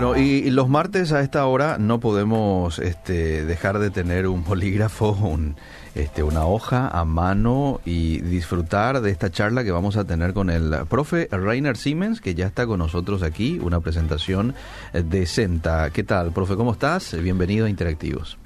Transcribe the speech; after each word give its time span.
Bueno, 0.00 0.16
y, 0.18 0.46
y 0.46 0.50
los 0.50 0.70
martes 0.70 1.12
a 1.12 1.20
esta 1.20 1.44
hora 1.44 1.76
no 1.76 2.00
podemos 2.00 2.78
este, 2.78 3.44
dejar 3.44 3.78
de 3.78 3.90
tener 3.90 4.28
un 4.28 4.42
bolígrafo, 4.42 5.10
un, 5.10 5.56
este, 5.94 6.22
una 6.22 6.46
hoja 6.46 6.88
a 6.88 7.04
mano 7.04 7.82
y 7.84 8.22
disfrutar 8.22 9.02
de 9.02 9.10
esta 9.10 9.30
charla 9.30 9.62
que 9.62 9.72
vamos 9.72 9.98
a 9.98 10.06
tener 10.06 10.32
con 10.32 10.48
el 10.48 10.74
profe 10.88 11.28
Rainer 11.30 11.76
Siemens, 11.76 12.22
que 12.22 12.34
ya 12.34 12.46
está 12.46 12.66
con 12.66 12.78
nosotros 12.78 13.22
aquí, 13.22 13.58
una 13.62 13.80
presentación 13.80 14.54
de 14.94 15.26
Senta. 15.26 15.90
¿Qué 15.90 16.02
tal, 16.02 16.32
profe? 16.32 16.56
¿Cómo 16.56 16.72
estás? 16.72 17.14
Bienvenido 17.22 17.66
a 17.66 17.68
Interactivos. 17.68 18.38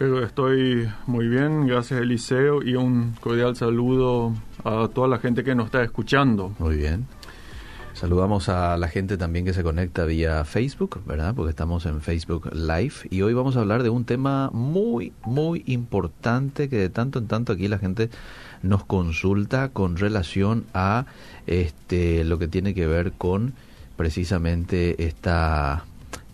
Estoy 0.00 0.90
muy 1.06 1.28
bien, 1.28 1.68
gracias 1.68 2.00
Eliseo, 2.00 2.64
y 2.64 2.74
un 2.74 3.14
cordial 3.20 3.54
saludo 3.54 4.34
a 4.64 4.88
toda 4.92 5.06
la 5.06 5.18
gente 5.18 5.44
que 5.44 5.54
nos 5.54 5.66
está 5.66 5.84
escuchando. 5.84 6.52
Muy 6.58 6.74
bien. 6.74 7.06
Saludamos 8.00 8.48
a 8.48 8.78
la 8.78 8.88
gente 8.88 9.18
también 9.18 9.44
que 9.44 9.52
se 9.52 9.62
conecta 9.62 10.06
vía 10.06 10.42
Facebook, 10.46 11.02
¿verdad? 11.04 11.34
Porque 11.34 11.50
estamos 11.50 11.84
en 11.84 12.00
Facebook 12.00 12.48
Live 12.54 12.94
y 13.10 13.20
hoy 13.20 13.34
vamos 13.34 13.58
a 13.58 13.60
hablar 13.60 13.82
de 13.82 13.90
un 13.90 14.06
tema 14.06 14.48
muy, 14.54 15.12
muy 15.22 15.64
importante 15.66 16.70
que 16.70 16.76
de 16.76 16.88
tanto 16.88 17.18
en 17.18 17.26
tanto 17.26 17.52
aquí 17.52 17.68
la 17.68 17.76
gente 17.76 18.08
nos 18.62 18.86
consulta 18.86 19.68
con 19.68 19.98
relación 19.98 20.64
a 20.72 21.04
este 21.46 22.24
lo 22.24 22.38
que 22.38 22.48
tiene 22.48 22.72
que 22.72 22.86
ver 22.86 23.12
con 23.12 23.52
precisamente 23.98 25.04
esta 25.06 25.84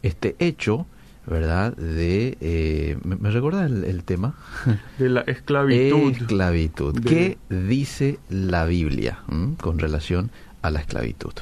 este 0.05 0.37
hecho 0.39 0.87
¿verdad? 1.27 1.77
De, 1.77 2.39
eh, 2.41 2.97
¿me, 3.03 3.17
¿me, 3.17 3.33
recuerda 3.33 3.67
el, 3.67 3.83
el, 3.83 4.05
tema? 4.05 4.37
De 4.99 5.09
la 5.09 5.23
esclavitud. 5.23 6.13
Esclavitud. 6.13 6.95
De... 7.01 7.11
¿Qué 7.11 7.39
dice 7.51 8.21
la 8.31 8.67
Biblia 8.67 9.19
¿m? 9.29 9.57
con 9.61 9.81
relación 9.81 10.31
a 10.63 10.71
la 10.71 10.79
esclavitud? 10.79 11.33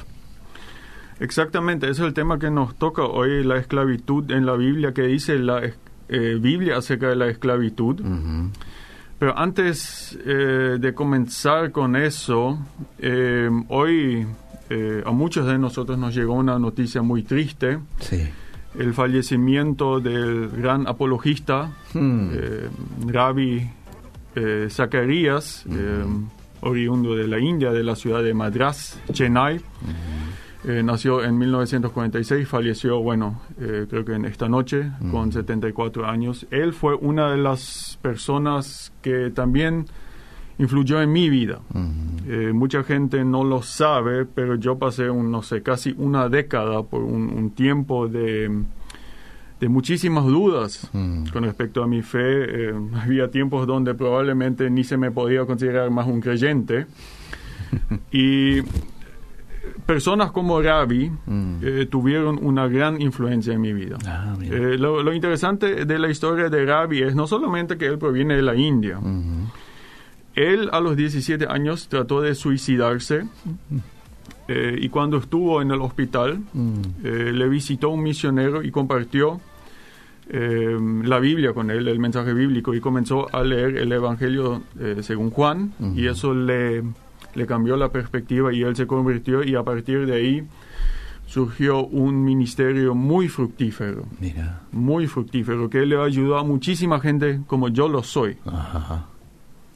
Exactamente, 1.19 1.89
ese 1.89 2.01
es 2.01 2.07
el 2.07 2.13
tema 2.13 2.39
que 2.39 2.51
nos 2.51 2.75
toca 2.75 3.03
hoy, 3.03 3.43
la 3.43 3.57
esclavitud 3.57 4.29
en 4.31 4.45
la 4.45 4.55
Biblia, 4.55 4.93
que 4.93 5.03
dice 5.03 5.37
la 5.39 5.61
eh, 6.09 6.37
Biblia 6.39 6.77
acerca 6.77 7.07
de 7.07 7.15
la 7.15 7.27
esclavitud. 7.27 8.01
Uh 8.01 8.05
-huh. 8.05 8.49
Pero 9.17 9.37
antes 9.37 10.17
eh, 10.25 10.77
de 10.79 10.93
comenzar 10.93 11.71
con 11.71 11.95
eso, 11.95 12.59
eh, 12.99 13.49
hoy 13.69 14.27
a 15.05 15.11
muchos 15.11 15.45
de 15.45 15.59
nosotros 15.59 15.97
nos 15.97 16.15
llegó 16.15 16.33
una 16.33 16.57
noticia 16.57 17.01
muy 17.01 17.23
triste. 17.23 17.79
Sí 17.99 18.21
el 18.77 18.93
fallecimiento 18.93 20.01
del 20.01 20.49
gran 20.49 20.85
apologista, 20.85 21.71
hmm. 21.93 22.29
Ravi 23.07 23.69
Zacarías, 24.69 25.65
uh 25.65 25.71
-huh. 25.71 26.27
oriundo 26.59 27.15
de 27.15 27.25
la 27.25 27.39
India, 27.39 27.71
de 27.71 27.83
la 27.83 27.95
ciudad 27.95 28.21
de 28.21 28.33
Madras, 28.33 28.99
Chennai. 29.13 29.55
Uh 29.55 29.59
-huh. 29.59 30.24
Nació 30.83 31.23
en 31.23 31.37
1946, 31.37 32.47
falleció, 32.47 32.99
bueno, 32.99 33.41
eh, 33.59 33.85
creo 33.89 34.03
que 34.03 34.13
en 34.13 34.25
esta 34.25 34.49
noche, 34.49 34.79
uh 34.79 35.05
-huh. 35.05 35.11
con 35.11 35.31
74 35.31 36.07
años. 36.07 36.47
Él 36.49 36.73
fue 36.73 36.95
una 36.95 37.29
de 37.31 37.37
las 37.37 37.99
personas 38.01 38.91
que 39.01 39.29
también 39.29 39.85
influyó 40.57 41.01
en 41.01 41.11
mi 41.11 41.29
vida. 41.29 41.59
Uh 41.73 41.77
-huh. 41.77 42.49
eh, 42.49 42.53
mucha 42.53 42.83
gente 42.83 43.23
no 43.23 43.43
lo 43.43 43.61
sabe, 43.61 44.25
pero 44.25 44.55
yo 44.55 44.77
pasé, 44.77 45.09
un, 45.09 45.31
no 45.31 45.41
sé, 45.41 45.61
casi 45.61 45.93
una 45.97 46.29
década 46.29 46.81
por 46.83 47.03
un, 47.03 47.29
un 47.29 47.51
tiempo 47.51 48.07
de, 48.07 48.49
de, 49.59 49.69
muchísimas 49.69 50.25
dudas 50.25 50.89
uh 50.93 50.97
-huh. 50.97 51.31
con 51.31 51.43
respecto 51.43 51.83
a 51.83 51.87
mi 51.87 52.01
fe. 52.01 52.69
Eh, 52.69 52.73
había 53.03 53.29
tiempos 53.29 53.67
donde 53.67 53.93
probablemente 53.93 54.69
ni 54.69 54.83
se 54.83 54.97
me 54.97 55.11
podía 55.11 55.45
considerar 55.45 55.91
más 55.91 56.07
un 56.07 56.21
creyente. 56.21 56.87
y 58.11 58.61
personas 59.85 60.31
como 60.31 60.61
Ravi 60.61 61.11
mm. 61.25 61.55
eh, 61.61 61.87
tuvieron 61.89 62.39
una 62.41 62.67
gran 62.67 63.01
influencia 63.01 63.53
en 63.53 63.61
mi 63.61 63.73
vida. 63.73 63.97
Ah, 64.05 64.35
eh, 64.41 64.77
lo, 64.77 65.03
lo, 65.03 65.13
interesante 65.13 65.85
de 65.85 65.99
la 65.99 66.09
historia 66.09 66.49
de 66.49 66.65
Ravi 66.65 67.01
es 67.01 67.15
no 67.15 67.27
solamente 67.27 67.77
que 67.77 67.85
él 67.85 67.97
proviene 67.97 68.35
de 68.35 68.41
la 68.41 68.55
India. 68.55 68.99
Él 70.33 70.69
a 70.71 70.79
los 70.81 70.97
17 70.97 71.47
años 71.47 71.87
trató 71.87 72.21
de 72.21 72.35
suicidarse 72.35 73.25
eh, 74.47 74.77
y 74.79 74.89
cuando 74.89 75.17
estuvo 75.17 75.61
en 75.61 75.71
el 75.71 75.81
hospital 75.81 76.39
mm. 76.53 77.03
le 77.03 77.49
visitó 77.49 77.89
un 77.89 78.03
misionero 78.03 78.63
y 78.63 78.71
compartió 78.71 79.39
eh, 80.27 80.77
la 81.03 81.19
Biblia 81.19 81.53
con 81.53 81.69
él, 81.69 81.87
el 81.87 81.99
mensaje 81.99 82.33
bíblico, 82.33 82.73
y 82.73 82.79
comenzó 82.79 83.33
a 83.33 83.43
leer 83.43 83.77
el 83.77 83.91
Evangelio 83.91 84.63
eh, 84.79 84.97
según 85.01 85.29
Juan 85.29 85.73
y 85.95 86.07
eso 86.07 86.33
le, 86.33 86.83
le 87.35 87.45
cambió 87.45 87.77
la 87.77 87.89
perspectiva 87.89 88.53
y 88.53 88.63
él 88.63 88.75
se 88.75 88.87
convirtió 88.87 89.43
y 89.43 89.55
a 89.55 89.63
partir 89.63 90.05
de 90.05 90.15
ahí 90.15 90.47
surgió 91.27 91.85
un 91.85 92.23
ministerio 92.23 92.95
muy 92.95 93.27
fructífero, 93.27 94.05
Mira. 94.19 94.61
muy 94.71 95.07
fructífero, 95.07 95.69
que 95.69 95.85
le 95.85 96.01
ayudó 96.01 96.37
a 96.37 96.43
muchísima 96.43 96.99
gente 96.99 97.41
como 97.47 97.67
yo 97.69 97.87
lo 97.87 98.03
soy. 98.03 98.37
Ajá. 98.45 99.05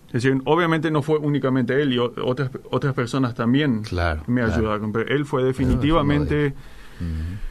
Es 0.08 0.24
decir, 0.24 0.42
obviamente 0.46 0.90
no 0.90 1.04
fue 1.04 1.20
únicamente 1.20 1.80
él 1.80 1.94
y 1.94 2.00
otras, 2.00 2.50
otras 2.72 2.94
personas 2.96 3.36
también 3.36 3.84
claro, 3.84 4.24
me 4.26 4.42
ayudaron, 4.42 4.92
pero 4.92 5.08
él 5.08 5.26
fue 5.26 5.44
definitivamente 5.44 6.54
-huh. 7.00 7.49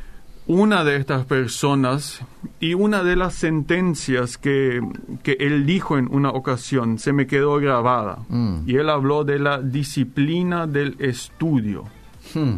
Una 0.48 0.82
de 0.82 0.97
estas 0.97 1.26
personas 1.26 2.22
y 2.59 2.72
una 2.72 3.04
de 3.04 3.16
las 3.16 3.34
sentencias 3.34 4.38
que, 4.38 4.81
que 5.22 5.36
él 5.41 5.66
dijo 5.66 5.98
en 5.98 6.09
una 6.10 6.31
ocasión 6.31 6.98
se 6.98 7.12
me 7.12 7.26
quedó 7.26 7.56
grabada. 7.59 8.20
Mm. 8.31 8.62
Y 8.66 8.76
él 8.76 8.88
habló 8.88 9.25
de 9.25 9.38
la 9.38 9.60
disciplina 9.60 10.66
del 10.66 10.97
estudio. 10.98 11.84
Hmm. 12.34 12.56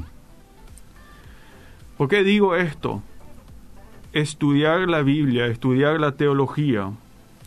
¿Por 1.98 2.08
qué 2.08 2.22
digo 2.22 2.54
esto? 2.54 3.02
Estudiar 4.12 4.88
la 4.88 5.02
Biblia, 5.02 5.46
estudiar 5.46 6.00
la 6.00 6.12
teología, 6.12 6.92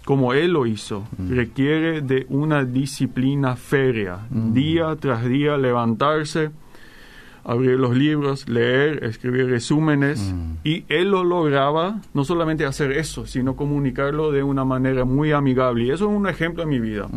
como 0.06 0.34
él 0.34 0.52
lo 0.52 0.66
hizo, 0.66 1.06
mm. 1.18 1.34
requiere 1.34 2.02
de 2.02 2.26
una 2.30 2.66
disciplina 2.66 3.56
férrea, 3.56 4.28
mm. 4.30 4.54
día 4.54 4.96
tras 4.98 5.26
día 5.26 5.58
levantarse, 5.58 6.52
abrir 7.44 7.80
los 7.80 7.96
libros, 7.96 8.48
leer, 8.48 9.04
escribir 9.04 9.48
resúmenes, 9.48 10.34
mm. 10.34 10.54
y 10.64 10.86
él 10.90 11.12
lo 11.12 11.24
lograba 11.24 12.02
no 12.14 12.24
solamente 12.24 12.66
hacer 12.66 12.92
eso, 12.92 13.26
sino 13.26 13.56
comunicarlo 13.56 14.32
de 14.32 14.44
una 14.44 14.66
manera 14.66 15.06
muy 15.06 15.32
amigable, 15.32 15.86
y 15.86 15.92
eso 15.92 16.10
es 16.10 16.16
un 16.16 16.28
ejemplo 16.28 16.64
en 16.64 16.70
mi 16.70 16.80
vida. 16.80 17.08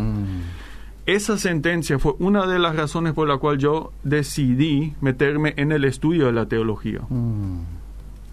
Esa 1.06 1.38
sentencia 1.38 1.98
fue 1.98 2.14
una 2.19 2.47
de 2.47 2.59
las 2.59 2.75
razones 2.75 3.12
por 3.12 3.28
la 3.28 3.37
cual 3.38 3.59
yo 3.59 3.92
decidí 4.03 4.94
meterme 5.00 5.54
en 5.56 5.70
el 5.70 5.84
estudio 5.84 6.26
de 6.26 6.32
la 6.32 6.47
teología 6.47 7.00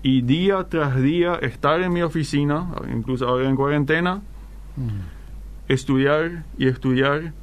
y 0.02 0.22
día 0.24 0.66
tras 0.68 1.00
día 1.00 1.36
estar 1.36 1.82
en 1.82 1.94
mi 1.94 2.02
oficina, 2.02 2.70
incluso 2.92 3.28
ahora 3.28 3.48
en 3.48 3.56
cuarentena, 3.56 4.22
Mm. 4.76 4.90
estudiar 5.68 6.44
y 6.58 6.68
estudiar. 6.68 7.34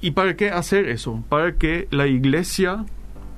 ¿Y 0.00 0.12
para 0.12 0.36
qué 0.36 0.50
hacer 0.50 0.88
eso? 0.88 1.22
Para 1.28 1.52
que 1.52 1.88
la 1.90 2.06
iglesia 2.06 2.84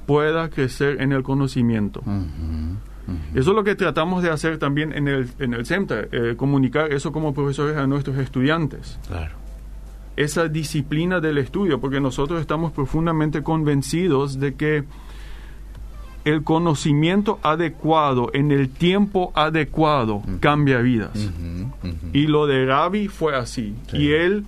pueda 0.09 0.49
crecer 0.49 1.03
en 1.03 1.13
el 1.13 1.23
conocimiento. 1.23 2.01
Uh 2.07 2.11
-huh. 2.11 2.77
Eso 3.35 3.51
es 3.51 3.57
lo 3.57 3.63
que 3.63 3.75
tratamos 3.75 4.23
de 4.23 4.31
hacer 4.31 4.57
también 4.59 4.95
en 4.95 5.07
el, 5.07 5.29
en 5.39 5.53
el 5.53 5.67
CEMTA, 5.67 6.07
eh, 6.11 6.35
comunicar 6.35 6.91
eso 6.91 7.13
como 7.13 7.35
profesores 7.35 7.77
a 7.77 7.87
nuestros 7.87 8.17
estudiantes. 8.17 8.99
Claro. 9.07 9.35
Esa 10.17 10.49
disciplina 10.49 11.21
del 11.21 11.37
estudio, 11.37 11.79
porque 11.79 12.01
nosotros 12.01 12.41
estamos 12.41 12.73
profundamente 12.73 13.43
convencidos 13.43 14.41
de 14.41 14.55
que 14.55 14.85
el 16.25 16.43
conocimiento 16.43 17.39
adecuado 17.43 18.31
en 18.33 18.51
el 18.51 18.71
tiempo 18.71 19.31
adecuado 19.35 20.17
uh 20.17 20.25
-huh. 20.25 20.41
cambia 20.41 20.79
vidas. 20.79 21.17
Uh 21.17 21.19
-huh, 21.19 21.65
uh 21.65 21.87
-huh. 21.87 22.11
Y 22.15 22.27
lo 22.29 22.47
de 22.47 22.65
Ravi 22.65 23.09
fue 23.09 23.37
así. 23.37 23.75
Sí. 23.91 23.99
Y 23.99 24.13
él, 24.13 24.47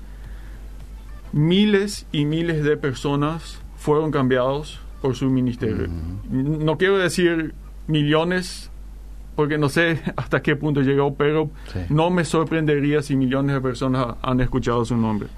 miles 1.32 2.06
y 2.12 2.24
miles 2.24 2.64
de 2.64 2.78
personas 2.78 3.60
fueron 3.76 4.10
cambiados 4.10 4.80
por 5.00 5.16
su 5.16 5.30
ministerio. 5.30 5.88
No 6.30 6.76
quiero 6.76 6.98
decir 6.98 7.54
millones, 7.86 8.70
porque 9.36 9.58
no 9.58 9.68
sé 9.68 10.00
hasta 10.16 10.42
qué 10.42 10.56
punto 10.56 10.82
llegó, 10.82 11.14
pero 11.14 11.50
sí. 11.72 11.80
no 11.88 12.10
me 12.10 12.24
sorprendería 12.24 13.02
si 13.02 13.16
millones 13.16 13.54
de 13.54 13.60
personas 13.60 14.16
han 14.22 14.40
escuchado 14.40 14.84
su 14.84 14.96
nombre. 14.96 15.28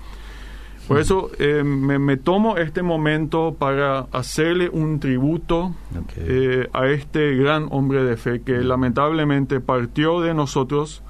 Por 0.89 0.99
eso 0.99 1.31
eh, 1.39 1.63
me, 1.63 1.99
me, 1.99 2.17
tomo 2.17 2.57
este 2.57 2.83
momento 2.83 3.55
para 3.57 4.01
hacerle 4.11 4.69
un 4.69 4.99
tributo 4.99 5.75
okay. 5.91 6.25
eh, 6.27 6.69
a 6.73 6.89
este 6.89 7.37
gran 7.37 7.69
hombre 7.71 8.03
de 8.03 8.17
fe 8.17 8.43
que 8.43 8.61
lamentablemente 8.61 9.61
partió 9.61 10.21
de 10.21 10.35
nosotros, 10.35 11.03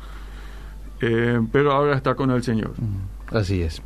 eh, 1.01 1.41
pero 1.51 1.73
ahora 1.73 1.97
está 1.97 2.15
con 2.15 2.31
el 2.31 2.43
Señor. 2.43 2.73
Así 3.31 3.63
es. 3.63 3.83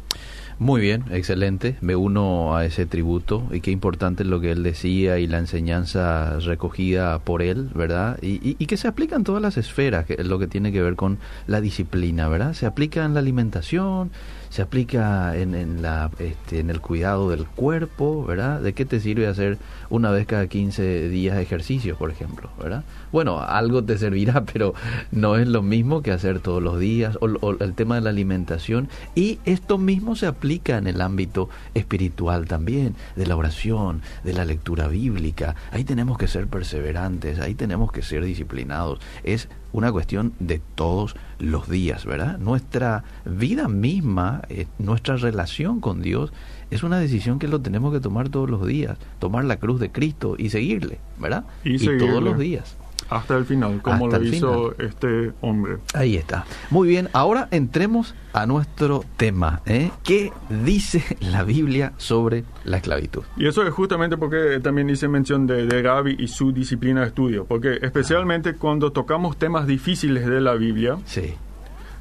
Muy 0.58 0.80
bien, 0.80 1.04
excelente. 1.10 1.76
Me 1.82 1.96
uno 1.96 2.56
a 2.56 2.64
ese 2.64 2.86
tributo 2.86 3.46
y 3.52 3.60
qué 3.60 3.70
importante 3.70 4.22
es 4.22 4.28
lo 4.28 4.40
que 4.40 4.52
él 4.52 4.62
decía 4.62 5.18
y 5.18 5.26
la 5.26 5.36
enseñanza 5.38 6.38
recogida 6.40 7.18
por 7.18 7.42
él, 7.42 7.68
¿verdad? 7.74 8.18
Y, 8.22 8.56
y, 8.58 8.66
que 8.66 8.78
se 8.78 8.88
aplica 8.88 9.16
en 9.16 9.24
todas 9.24 9.42
las 9.42 9.58
esferas, 9.58 10.06
que 10.06 10.14
es 10.14 10.26
lo 10.26 10.38
que 10.38 10.46
tiene 10.46 10.72
que 10.72 10.80
ver 10.80 10.96
con 10.96 11.18
la 11.46 11.60
disciplina, 11.60 12.28
¿verdad? 12.28 12.54
Se 12.54 12.64
aplica 12.64 13.04
en 13.04 13.12
la 13.12 13.20
alimentación, 13.20 14.10
se 14.56 14.62
aplica 14.62 15.36
en, 15.36 15.54
en, 15.54 15.82
la, 15.82 16.10
este, 16.18 16.60
en 16.60 16.70
el 16.70 16.80
cuidado 16.80 17.28
del 17.28 17.44
cuerpo, 17.44 18.24
¿verdad? 18.24 18.62
¿De 18.62 18.72
qué 18.72 18.86
te 18.86 19.00
sirve 19.00 19.26
hacer 19.26 19.58
una 19.90 20.10
vez 20.10 20.26
cada 20.26 20.46
15 20.46 21.10
días 21.10 21.36
ejercicio, 21.36 21.98
por 21.98 22.10
ejemplo, 22.10 22.48
¿verdad? 22.58 22.82
Bueno, 23.12 23.38
algo 23.38 23.84
te 23.84 23.98
servirá, 23.98 24.44
pero 24.50 24.72
no 25.12 25.36
es 25.36 25.46
lo 25.46 25.60
mismo 25.60 26.00
que 26.00 26.10
hacer 26.10 26.40
todos 26.40 26.62
los 26.62 26.80
días, 26.80 27.18
o, 27.20 27.26
o 27.26 27.62
el 27.62 27.74
tema 27.74 27.96
de 27.96 28.00
la 28.00 28.08
alimentación, 28.08 28.88
y 29.14 29.40
esto 29.44 29.76
mismo 29.76 30.16
se 30.16 30.26
aplica 30.26 30.78
en 30.78 30.86
el 30.86 31.02
ámbito 31.02 31.50
espiritual 31.74 32.46
también, 32.46 32.94
de 33.14 33.26
la 33.26 33.36
oración, 33.36 34.00
de 34.24 34.32
la 34.32 34.46
lectura 34.46 34.88
bíblica, 34.88 35.54
ahí 35.70 35.84
tenemos 35.84 36.16
que 36.16 36.28
ser 36.28 36.46
perseverantes, 36.46 37.40
ahí 37.40 37.54
tenemos 37.54 37.92
que 37.92 38.00
ser 38.00 38.24
disciplinados, 38.24 39.00
es 39.22 39.50
una 39.72 39.92
cuestión 39.92 40.32
de 40.38 40.60
todos 40.74 41.16
los 41.38 41.68
días, 41.68 42.04
¿verdad? 42.06 42.38
Nuestra 42.38 43.04
vida 43.24 43.68
misma, 43.68 44.42
eh, 44.48 44.66
nuestra 44.78 45.16
relación 45.16 45.80
con 45.80 46.02
Dios, 46.02 46.32
es 46.70 46.82
una 46.82 46.98
decisión 46.98 47.38
que 47.38 47.48
lo 47.48 47.60
tenemos 47.60 47.92
que 47.92 48.00
tomar 48.00 48.28
todos 48.28 48.48
los 48.48 48.66
días, 48.66 48.98
tomar 49.18 49.44
la 49.44 49.58
cruz 49.58 49.80
de 49.80 49.90
Cristo 49.90 50.36
y 50.38 50.50
seguirle, 50.50 50.98
¿verdad? 51.18 51.44
Y, 51.64 51.78
todos 51.98 52.22
los 52.22 52.38
días. 52.38 52.76
Hasta 53.10 53.36
el 53.36 53.44
final, 53.44 53.80
como 53.82 54.08
lo 54.08 54.22
hizo 54.22 54.76
este 54.78 55.32
hombre. 55.40 55.78
Ahí 55.94 56.16
está. 56.16 56.44
Muy 56.70 56.88
bien, 56.88 57.08
ahora 57.12 57.48
entremos 57.50 58.14
a 58.32 58.46
nuestro 58.46 59.04
tema. 59.16 59.62
¿eh? 59.66 59.90
¿Qué 60.02 60.32
dice 60.64 61.16
la 61.20 61.44
Biblia 61.44 61.92
sobre 61.96 62.44
la 62.64 62.78
esclavitud? 62.78 63.22
Y 63.36 63.46
eso 63.46 63.62
es 63.66 63.72
justamente 63.72 64.16
porque 64.16 64.60
también 64.62 64.90
hice 64.90 65.08
mención 65.08 65.46
de, 65.46 65.66
de 65.66 65.82
Gaby 65.82 66.16
y 66.18 66.28
su 66.28 66.52
disciplina 66.52 67.02
de 67.02 67.08
estudio, 67.08 67.44
porque 67.46 67.78
especialmente 67.80 68.54
cuando 68.54 68.92
tocamos 68.92 69.36
temas 69.36 69.66
difíciles 69.66 70.26
de 70.26 70.40
la 70.40 70.54
Biblia, 70.54 70.98
sí. 71.04 71.34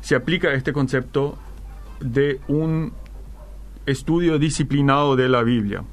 se 0.02 0.16
aplica 0.16 0.54
este 0.54 0.74
concepto 0.74 1.38
de 2.00 2.40
un 2.48 2.94
estudio 3.86 4.40
disciplinado 4.40 5.16
de 5.16 5.30
la 5.30 5.44
Biblia. 5.44 5.84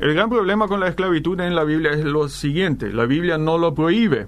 El 0.00 0.14
gran 0.14 0.28
problema 0.30 0.68
con 0.68 0.80
la 0.80 0.88
esclavitud 0.88 1.38
en 1.40 1.54
la 1.54 1.64
Biblia 1.64 1.92
es 1.92 2.04
lo 2.04 2.28
siguiente, 2.28 2.92
la 2.92 3.06
Biblia 3.06 3.38
no 3.38 3.58
lo 3.58 3.74
prohíbe. 3.74 4.26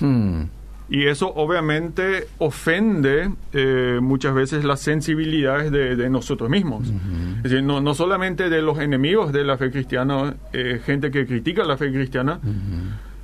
Hmm. 0.00 0.42
Y 0.88 1.06
eso 1.06 1.32
obviamente 1.34 2.28
ofende 2.38 3.30
eh, 3.52 3.98
muchas 4.00 4.34
veces 4.34 4.64
las 4.64 4.78
sensibilidades 4.80 5.72
de, 5.72 5.96
de 5.96 6.08
nosotros 6.10 6.48
mismos. 6.48 6.86
Es 7.38 7.42
decir, 7.42 7.62
no, 7.64 7.80
no 7.80 7.92
solamente 7.92 8.48
de 8.48 8.62
los 8.62 8.78
enemigos 8.78 9.32
de 9.32 9.42
la 9.42 9.56
fe 9.58 9.72
cristiana, 9.72 10.36
eh, 10.52 10.80
gente 10.84 11.10
que 11.10 11.26
critica 11.26 11.64
la 11.64 11.76
fe 11.76 11.90
cristiana, 11.90 12.38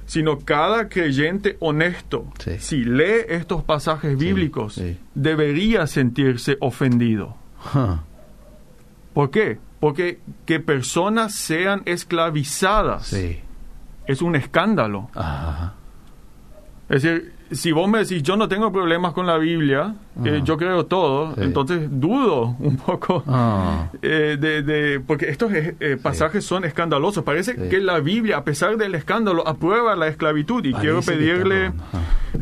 sino 0.06 0.40
cada 0.40 0.88
creyente 0.88 1.56
honesto, 1.60 2.26
Sí. 2.40 2.56
si 2.58 2.84
lee 2.84 3.22
estos 3.28 3.62
pasajes 3.62 4.18
bíblicos, 4.18 4.74
sí. 4.74 4.96
debería 5.14 5.86
sentirse 5.86 6.56
ofendido. 6.60 7.36
Huh. 7.74 7.98
¿Por 9.14 9.30
qué? 9.30 9.58
Porque 9.80 10.20
que 10.46 10.60
personas 10.60 11.34
sean 11.34 11.82
esclavizadas 11.86 13.06
Sí. 13.08 13.40
es 14.06 14.22
un 14.22 14.36
escándalo. 14.36 15.10
Ajá. 15.14 15.74
Es 16.88 17.02
decir, 17.02 17.34
si 17.52 17.72
vos 17.72 17.88
me 17.88 17.98
decís, 18.00 18.22
yo 18.22 18.36
no 18.36 18.48
tengo 18.48 18.72
problemas 18.72 19.12
con 19.12 19.26
la 19.26 19.38
Biblia, 19.38 19.94
eh, 20.24 20.36
Ajá. 20.36 20.44
yo 20.44 20.56
creo 20.56 20.86
todo, 20.86 21.34
Sí. 21.34 21.40
entonces 21.42 21.88
dudo 21.90 22.56
un 22.58 22.76
poco 22.76 23.22
Ah. 23.26 23.88
eh, 24.02 24.36
de, 24.40 24.62
de- 24.62 25.00
porque 25.00 25.28
estos 25.30 25.52
eh, 25.52 25.96
pasajes 26.02 26.44
son 26.44 26.64
escandalosos. 26.64 27.24
Parece 27.24 27.54
Sí. 27.54 27.68
que 27.70 27.78
la 27.78 28.00
Biblia, 28.00 28.38
a 28.38 28.44
pesar 28.44 28.76
del 28.76 28.94
escándalo, 28.94 29.46
aprueba 29.46 29.94
la 29.96 30.08
esclavitud. 30.08 30.64
Y 30.64 30.72
quiero 30.74 31.00
Parece 31.00 31.12
pedirle 31.12 31.72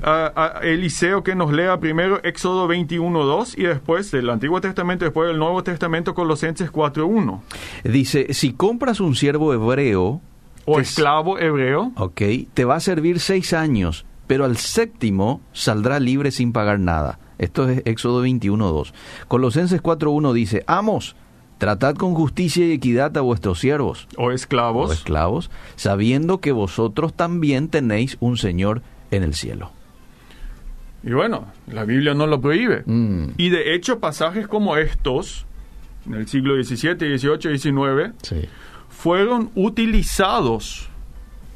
ah. 0.03 0.31
a, 0.35 0.59
a 0.59 0.61
Eliseo 0.62 1.23
que 1.23 1.35
nos 1.35 1.53
lea 1.53 1.79
primero 1.81 2.23
Éxodo 2.25 2.67
21.2 2.69 3.56
y 3.59 3.63
después 3.65 4.11
del 4.11 4.31
Antiguo 4.31 4.61
Testamento, 4.61 5.05
después 5.05 5.29
del 5.29 5.39
Nuevo 5.39 5.63
Testamento, 5.63 6.15
Colosenses 6.15 6.71
4.1. 6.73 7.41
Dice, 7.85 8.33
si 8.35 8.53
compras 8.53 9.01
un 9.01 9.15
siervo 9.15 9.53
hebreo, 9.55 10.21
O 10.67 10.79
esclavo 10.79 11.39
hebreo. 11.39 11.93
ok, 11.97 12.21
te 12.55 12.65
va 12.65 12.77
a 12.77 12.81
servir 12.81 13.19
seis 13.19 13.53
años, 13.53 14.05
pero 14.31 14.44
al 14.44 14.59
séptimo 14.59 15.41
saldrá 15.53 15.99
libre 15.99 16.31
sin 16.31 16.53
pagar 16.53 16.79
nada. 16.79 17.19
Esto 17.38 17.69
es 17.69 17.82
Éxodo 17.85 18.25
21.2. 18.25 18.93
Colosenses 19.27 19.82
4.1 19.82 20.32
dice, 20.32 20.62
Amos, 20.69 21.17
tratad 21.59 21.97
con 21.97 22.15
justicia 22.15 22.65
y 22.65 22.71
equidad 22.71 23.17
a 23.19 23.23
vuestros 23.23 23.59
siervos 23.59 24.06
O 24.17 24.31
esclavos. 24.31 24.88
o 24.91 24.93
esclavos, 24.93 25.50
sabiendo 25.75 26.38
que 26.41 26.53
vosotros 26.53 27.12
también 27.12 27.67
tenéis 27.67 28.19
un 28.21 28.37
Señor 28.37 28.82
en 29.11 29.25
el 29.25 29.35
cielo. 29.35 29.73
Y 31.03 31.11
bueno, 31.11 31.47
la 31.67 31.82
Biblia 31.85 32.15
no 32.15 32.29
lo 32.29 32.41
prohíbe. 32.41 32.85
Mm, 32.87 33.31
Y 33.37 33.49
de 33.49 33.75
hecho, 33.75 33.99
pasajes 33.99 34.47
como 34.47 34.77
estos, 34.77 35.44
en 36.06 36.15
el 36.15 36.29
siglo 36.29 36.55
XVII, 36.62 37.19
XVIII, 37.19 37.59
XIX, 37.59 38.15
sí. 38.23 38.43
fueron 38.91 39.50
utilizados 39.56 40.88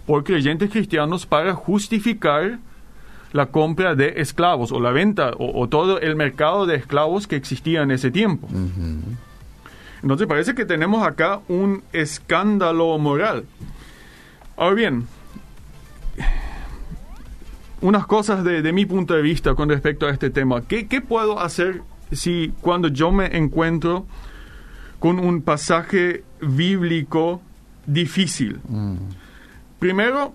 por 0.06 0.24
creyentes 0.24 0.70
cristianos 0.70 1.26
para 1.26 1.54
justificar 1.54 2.58
la 3.32 3.46
compra 3.46 3.94
de 3.94 4.14
esclavos 4.20 4.70
o 4.70 4.78
la 4.78 4.90
venta 4.90 5.30
o, 5.38 5.60
o 5.60 5.68
todo 5.68 6.00
el 6.00 6.14
mercado 6.14 6.66
de 6.66 6.76
esclavos 6.76 7.26
que 7.26 7.36
existía 7.36 7.82
en 7.82 7.90
ese 7.90 8.10
tiempo. 8.10 8.46
Ujú. 8.46 9.00
Entonces 10.02 10.26
parece 10.26 10.54
que 10.54 10.64
tenemos 10.66 11.06
acá 11.06 11.40
un 11.48 11.82
escándalo 11.92 12.96
moral. 12.98 13.44
Ahora 14.56 14.74
bien, 14.74 15.06
unas 17.80 18.06
cosas 18.06 18.44
de, 18.44 18.62
de 18.62 18.72
mi 18.72 18.86
punto 18.86 19.14
de 19.14 19.22
vista 19.22 19.54
con 19.54 19.68
respecto 19.68 20.06
a 20.06 20.10
este 20.10 20.30
tema. 20.30 20.62
¿Qué, 20.62 20.86
qué 20.86 21.00
puedo 21.00 21.40
hacer 21.40 21.82
si 22.12 22.52
cuando 22.60 22.88
yo 22.88 23.12
me 23.12 23.36
encuentro 23.36 24.06
con 25.00 25.18
un 25.18 25.42
pasaje 25.42 26.22
bíblico 26.40 27.42
difícil? 27.86 28.60
Mm, 28.68 28.96
Primero, 29.78 30.32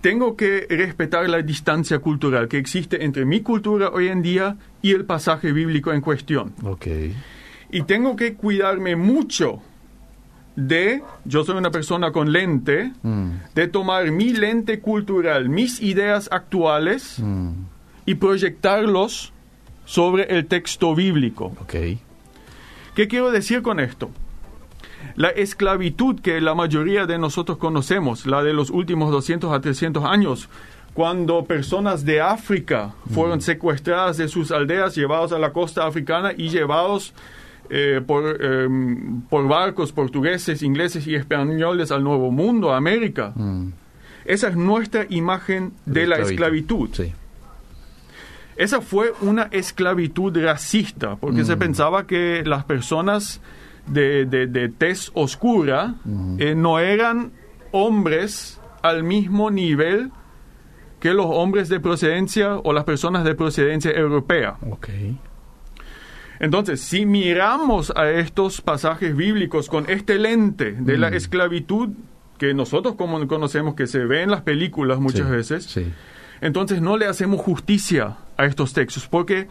tengo 0.00 0.36
que 0.36 0.66
respetar 0.68 1.28
la 1.28 1.42
distancia 1.42 1.98
cultural 1.98 2.48
que 2.48 2.58
existe 2.58 3.04
entre 3.04 3.24
mi 3.24 3.40
cultura 3.40 3.90
hoy 3.90 4.08
en 4.08 4.22
día 4.22 4.56
y 4.80 4.92
el 4.92 5.04
pasaje 5.04 5.52
bíblico 5.52 5.92
en 5.92 6.00
cuestión. 6.00 6.52
ok. 6.64 6.86
Y 7.70 7.82
tengo 7.84 8.16
que 8.16 8.34
cuidarme 8.34 8.96
mucho 8.96 9.62
de, 10.56 11.02
yo 11.24 11.42
soy 11.44 11.56
una 11.56 11.70
persona 11.70 12.12
con 12.12 12.30
lente, 12.32 12.92
Mm, 13.02 13.30
de 13.54 13.68
tomar 13.68 14.10
mi 14.10 14.32
lente 14.34 14.80
cultural, 14.80 15.48
mis 15.48 15.80
ideas 15.80 16.28
actuales 16.30 17.18
mm, 17.18 17.50
y 18.04 18.14
proyectarlos 18.16 19.32
sobre 19.86 20.24
el 20.36 20.46
texto 20.46 20.94
bíblico. 20.94 21.46
ok. 21.60 21.74
¿Qué 22.94 23.08
quiero 23.08 23.30
decir 23.30 23.62
con 23.62 23.80
esto? 23.80 24.10
La 25.16 25.28
esclavitud 25.28 26.20
que 26.20 26.40
la 26.40 26.54
mayoría 26.54 27.06
de 27.06 27.18
nosotros 27.18 27.58
conocemos, 27.58 28.26
la 28.26 28.42
de 28.42 28.52
los 28.52 28.70
últimos 28.70 29.10
200 29.10 29.52
a 29.52 29.60
300 29.60 30.04
años, 30.04 30.48
cuando 30.94 31.44
personas 31.44 32.04
de 32.04 32.20
África 32.20 32.94
fueron 33.12 33.40
secuestradas 33.40 34.16
de 34.18 34.28
sus 34.28 34.50
aldeas, 34.50 34.94
llevados 34.94 35.32
a 35.32 35.38
la 35.38 35.52
costa 35.52 35.86
africana 35.86 36.32
y 36.36 36.48
llevados 36.50 37.14
eh, 37.70 38.02
por, 38.06 38.36
eh, 38.38 38.68
por 39.30 39.48
barcos 39.48 39.92
portugueses, 39.92 40.62
ingleses 40.62 41.06
y 41.06 41.14
españoles 41.14 41.90
al 41.90 42.04
Nuevo 42.04 42.30
Mundo, 42.30 42.72
a 42.72 42.76
América. 42.76 43.32
Mm, 43.34 43.68
Esa 44.26 44.48
es 44.48 44.56
nuestra 44.56 45.06
imagen 45.08 45.72
de 45.86 46.06
la 46.06 46.18
esclavitud. 46.18 46.90
Sí. 46.92 47.12
Esa 48.56 48.82
fue 48.82 49.12
una 49.22 49.48
esclavitud 49.50 50.36
racista, 50.44 51.16
porque 51.16 51.44
se 51.44 51.56
pensaba 51.56 52.06
que 52.06 52.42
las 52.44 52.64
personas 52.64 53.40
de, 53.86 54.24
de, 54.26 54.46
de 54.46 54.68
tez 54.68 55.10
oscura 55.14 55.94
eh, 56.38 56.54
no 56.54 56.78
eran 56.78 57.32
hombres 57.72 58.60
al 58.82 59.02
mismo 59.02 59.50
nivel 59.50 60.10
que 61.00 61.14
los 61.14 61.26
hombres 61.28 61.68
de 61.68 61.80
procedencia 61.80 62.56
o 62.58 62.72
las 62.72 62.84
personas 62.84 63.24
de 63.24 63.34
procedencia 63.34 63.90
europea. 63.90 64.56
Ok. 64.70 64.88
Entonces, 66.40 66.80
si 66.80 67.06
miramos 67.06 67.92
a 67.96 68.10
estos 68.10 68.60
pasajes 68.60 69.14
bíblicos 69.16 69.68
con 69.68 69.88
este 69.88 70.18
lente 70.18 70.72
de 70.72 70.98
la 70.98 71.08
esclavitud 71.08 71.90
que 72.38 72.52
nosotros 72.54 72.96
como 72.96 73.24
conocemos, 73.28 73.74
que 73.74 73.86
se 73.86 74.04
ve 74.04 74.22
en 74.22 74.30
las 74.30 74.42
películas 74.42 74.98
muchas 74.98 75.26
Sí, 75.28 75.32
veces, 75.32 75.64
Sí. 75.66 75.92
entonces 76.40 76.80
no 76.82 76.96
le 76.96 77.06
hacemos 77.06 77.40
justicia 77.40 78.16
a 78.36 78.46
estos 78.46 78.72
textos, 78.72 79.06
porque 79.06 79.46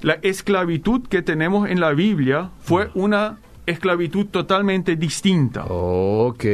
la 0.00 0.14
esclavitud 0.22 1.08
que 1.08 1.22
tenemos 1.22 1.68
en 1.68 1.80
la 1.80 1.90
Biblia 1.92 2.50
fue 2.60 2.90
una 2.94 3.38
esclavitud 3.70 4.26
totalmente 4.26 4.96
distinta. 4.96 5.64
Ok. 5.68 6.44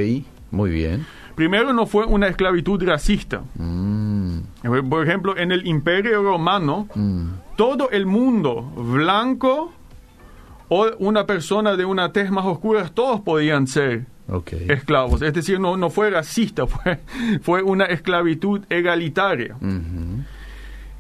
Muy 0.50 0.71
bien. 0.71 1.06
Primero 1.35 1.73
no 1.73 1.87
fue 1.87 2.04
una 2.06 2.28
esclavitud 2.28 2.83
racista. 2.87 3.42
Mm, 3.56 4.38
Por 4.88 5.06
ejemplo, 5.06 5.37
en 5.37 5.50
el 5.52 5.66
Imperio 5.66 6.23
Romano, 6.23 6.88
mm, 6.94 7.26
todo 7.56 7.90
el 7.90 8.06
mundo, 8.06 8.62
blanco 8.76 9.73
o 10.68 10.87
una 10.99 11.26
persona 11.26 11.76
de 11.76 11.85
una 11.85 12.12
tez 12.12 12.30
más 12.30 12.47
oscura, 12.47 12.88
todos 12.88 13.21
podían 13.21 13.66
ser 13.66 14.06
Ok. 14.28 14.52
esclavos. 14.68 15.23
Es 15.23 15.35
decir, 15.35 15.59
no, 15.61 15.76
no 15.76 15.90
fue 15.90 16.09
racista, 16.11 16.66
fue, 16.68 17.00
fue 17.42 17.62
una 17.62 17.85
esclavitud 17.87 18.61
egalitaria. 18.71 19.56
Ujú. 19.56 20.23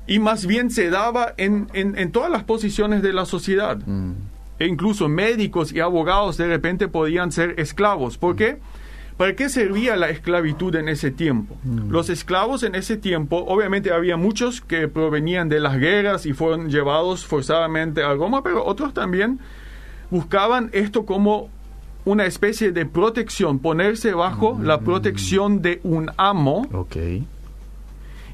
Y 0.06 0.18
más 0.18 0.44
bien 0.46 0.68
se 0.70 0.90
daba 0.90 1.32
en, 1.38 1.68
en- 1.72 1.96
en 1.96 2.10
todas 2.12 2.30
las 2.30 2.42
posiciones 2.44 3.02
de 3.02 3.12
la 3.14 3.24
sociedad. 3.24 3.78
Mm. 3.86 4.12
E 4.64 4.66
incluso 4.66 5.10
médicos 5.10 5.74
y 5.74 5.80
abogados 5.80 6.38
de 6.38 6.48
repente 6.48 6.88
podían 6.88 7.32
ser 7.32 7.60
esclavos. 7.60 8.16
¿Por 8.16 8.34
qué? 8.34 8.60
¿Para 9.18 9.36
qué 9.36 9.50
servía 9.50 9.94
la 9.94 10.08
esclavitud 10.08 10.74
en 10.74 10.88
ese 10.88 11.10
tiempo? 11.10 11.54
Los 11.90 12.08
esclavos 12.08 12.62
en 12.62 12.74
ese 12.74 12.96
tiempo, 12.96 13.44
obviamente 13.46 13.92
había 13.92 14.16
muchos 14.16 14.62
que 14.62 14.88
provenían 14.88 15.50
de 15.50 15.60
las 15.60 15.78
guerras 15.78 16.24
y 16.24 16.32
fueron 16.32 16.70
llevados 16.70 17.26
forzadamente 17.26 18.02
a 18.02 18.14
Roma, 18.14 18.42
pero 18.42 18.64
otros 18.64 18.94
también 18.94 19.38
buscaban 20.08 20.70
esto 20.72 21.04
como 21.04 21.50
una 22.06 22.24
especie 22.24 22.72
de 22.72 22.86
protección, 22.86 23.58
ponerse 23.58 24.14
bajo 24.14 24.58
la 24.62 24.80
protección 24.80 25.60
de 25.60 25.80
un 25.84 26.10
amo 26.16 26.66
Ok. 26.72 26.96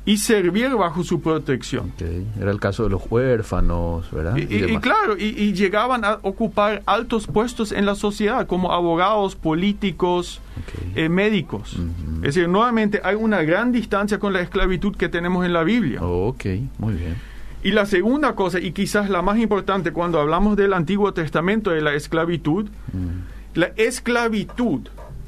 Y 0.06 0.16
servir 0.16 0.70
bajo 0.76 1.04
su 1.04 1.20
protección. 1.20 1.92
ok. 1.94 2.40
Era 2.40 2.50
el 2.50 2.58
caso 2.58 2.84
de 2.84 2.90
los 2.90 3.02
huérfanos, 3.10 4.10
¿verdad? 4.10 4.36
Y, 4.36 4.42
y- 4.42 4.64
y 4.72 4.78
claro, 4.78 5.16
y, 5.18 5.24
y 5.26 5.52
llegaban 5.52 6.04
a 6.04 6.18
ocupar 6.22 6.82
altos 6.86 7.26
puestos 7.26 7.70
en 7.70 7.84
la 7.86 7.94
sociedad, 7.94 8.46
como 8.46 8.72
abogados, 8.72 9.36
políticos, 9.36 10.40
Ok. 10.56 10.96
eh, 10.96 11.08
médicos. 11.10 11.74
Ujú. 11.74 12.16
Es 12.16 12.34
decir, 12.34 12.48
nuevamente 12.48 13.00
hay 13.04 13.14
una 13.14 13.42
gran 13.42 13.72
distancia 13.72 14.18
con 14.18 14.32
la 14.32 14.40
esclavitud 14.40 14.96
que 14.96 15.08
tenemos 15.10 15.44
en 15.44 15.52
la 15.52 15.64
Biblia. 15.64 16.02
Ok, 16.02 16.44
muy 16.78 16.94
bien. 16.94 17.16
Y 17.62 17.72
la 17.72 17.84
segunda 17.84 18.34
cosa, 18.34 18.58
y 18.58 18.72
quizás 18.72 19.10
la 19.10 19.20
más 19.20 19.38
importante 19.38 19.92
cuando 19.92 20.18
hablamos 20.18 20.56
del 20.56 20.72
Antiguo 20.72 21.12
Testamento 21.12 21.70
de 21.70 21.82
la 21.82 21.92
esclavitud, 21.92 22.70
Mm. 22.92 23.58
la 23.58 23.66
esclavitud 23.76 24.80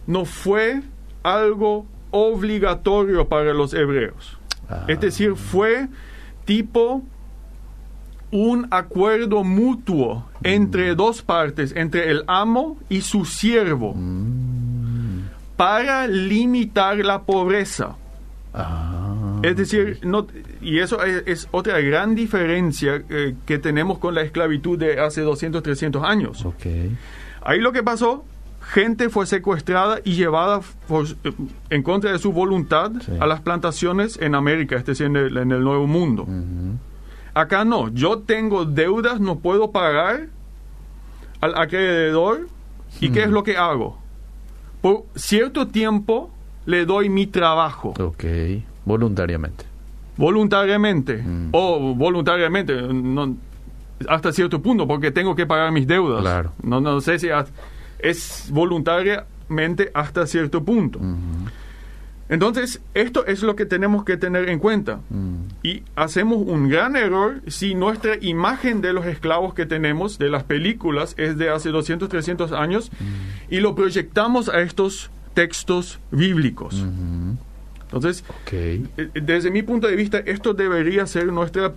no 0.06 0.24
fue 0.24 0.80
algo 1.22 1.86
obligatorio 2.10 3.28
para 3.28 3.52
los 3.52 3.74
hebreos. 3.74 4.38
Ah, 4.72 4.84
Es 4.88 5.00
decir, 5.00 5.34
fue 5.36 5.88
tipo 6.44 7.02
un 8.30 8.66
acuerdo 8.70 9.44
mutuo 9.44 10.26
entre 10.42 10.94
dos 10.94 11.22
partes, 11.22 11.74
entre 11.76 12.10
el 12.10 12.24
amo 12.26 12.78
y 12.88 13.02
su 13.02 13.24
siervo, 13.26 13.92
mm. 13.94 15.20
para 15.56 16.06
limitar 16.06 16.96
la 16.98 17.22
pobreza. 17.22 17.96
Ah, 18.54 19.38
Es 19.42 19.56
decir, 19.56 19.98
no, 20.02 20.26
y 20.60 20.78
eso 20.78 21.02
es, 21.04 21.22
es 21.26 21.48
otra 21.50 21.80
gran 21.80 22.14
diferencia 22.14 23.02
eh, 23.10 23.34
que 23.44 23.58
tenemos 23.58 23.98
con 23.98 24.14
la 24.14 24.22
esclavitud 24.22 24.78
de 24.78 25.00
hace 25.00 25.20
200, 25.20 25.62
300 25.62 26.02
años. 26.04 26.46
Ahí 27.44 27.60
lo 27.60 27.72
que 27.72 27.82
pasó, 27.82 28.24
gente 28.62 29.08
fue 29.10 29.26
secuestrada 29.26 29.98
y 30.04 30.14
llevada 30.14 30.60
por- 30.88 31.06
eh, 31.24 31.32
en 31.70 31.82
contra 31.82 32.12
de 32.12 32.18
su 32.18 32.32
voluntad 32.32 32.92
Sí. 33.04 33.12
a 33.20 33.26
las 33.26 33.40
plantaciones 33.40 34.18
en 34.20 34.34
América, 34.34 34.76
es 34.76 34.84
decir, 34.86 35.06
en 35.06 35.16
el, 35.16 35.36
en 35.36 35.52
el 35.52 35.62
Nuevo 35.64 35.86
Mundo. 35.86 36.26
Acá 37.34 37.64
no, 37.64 37.88
yo 37.88 38.18
tengo 38.20 38.64
deudas, 38.64 39.20
no 39.20 39.38
puedo 39.38 39.70
pagar 39.72 40.28
al 41.40 41.58
acreedor. 41.58 42.48
¿Y 43.00 43.10
qué 43.10 43.22
es 43.22 43.30
lo 43.30 43.42
que 43.42 43.56
hago? 43.56 43.98
Por 44.82 45.04
cierto 45.14 45.66
tiempo 45.68 46.30
le 46.66 46.84
doy 46.84 47.08
mi 47.08 47.26
trabajo, 47.26 47.94
Ok. 47.98 48.24
Voluntariamente. 48.84 49.64
voluntariamente. 50.16 51.16
Mm. 51.22 51.48
O 51.52 51.94
voluntariamente, 51.94 52.74
no, 52.92 53.34
hasta 54.08 54.32
cierto 54.32 54.60
punto, 54.60 54.86
porque 54.86 55.10
tengo 55.10 55.34
que 55.34 55.46
pagar 55.46 55.72
mis 55.72 55.86
deudas. 55.86 56.20
Claro. 56.20 56.52
No, 56.62 56.80
no 56.80 57.00
sé 57.00 57.18
si 57.18 57.28
es 58.02 58.46
voluntariamente 58.50 59.90
hasta 59.94 60.26
cierto 60.26 60.62
punto. 60.64 61.00
Entonces, 62.28 62.80
esto 62.94 63.26
es 63.26 63.42
lo 63.42 63.56
que 63.56 63.66
tenemos 63.66 64.04
que 64.04 64.16
tener 64.16 64.48
en 64.48 64.58
cuenta. 64.58 65.00
Mm. 65.10 65.34
Y 65.62 65.82
hacemos 65.96 66.38
un 66.38 66.68
gran 66.68 66.96
error 66.96 67.42
si 67.46 67.74
nuestra 67.74 68.14
imagen 68.20 68.80
de 68.80 68.94
los 68.94 69.04
esclavos 69.04 69.52
que 69.52 69.66
tenemos, 69.66 70.18
de 70.18 70.30
las 70.30 70.42
películas, 70.44 71.14
es 71.18 71.36
de 71.36 71.50
hace 71.50 71.68
200, 71.68 72.08
300 72.08 72.52
años, 72.52 72.90
y 73.50 73.60
lo 73.60 73.74
proyectamos 73.74 74.48
a 74.48 74.62
estos 74.62 75.10
textos 75.34 75.98
bíblicos. 76.10 76.82
Entonces, 77.82 78.24
Ok. 78.28 78.52
eh, 78.52 78.88
desde 79.12 79.50
mi 79.50 79.62
punto 79.62 79.86
de 79.86 79.96
vista, 79.96 80.18
esto 80.18 80.54
debería 80.54 81.06
ser 81.06 81.26
nuestra, 81.26 81.74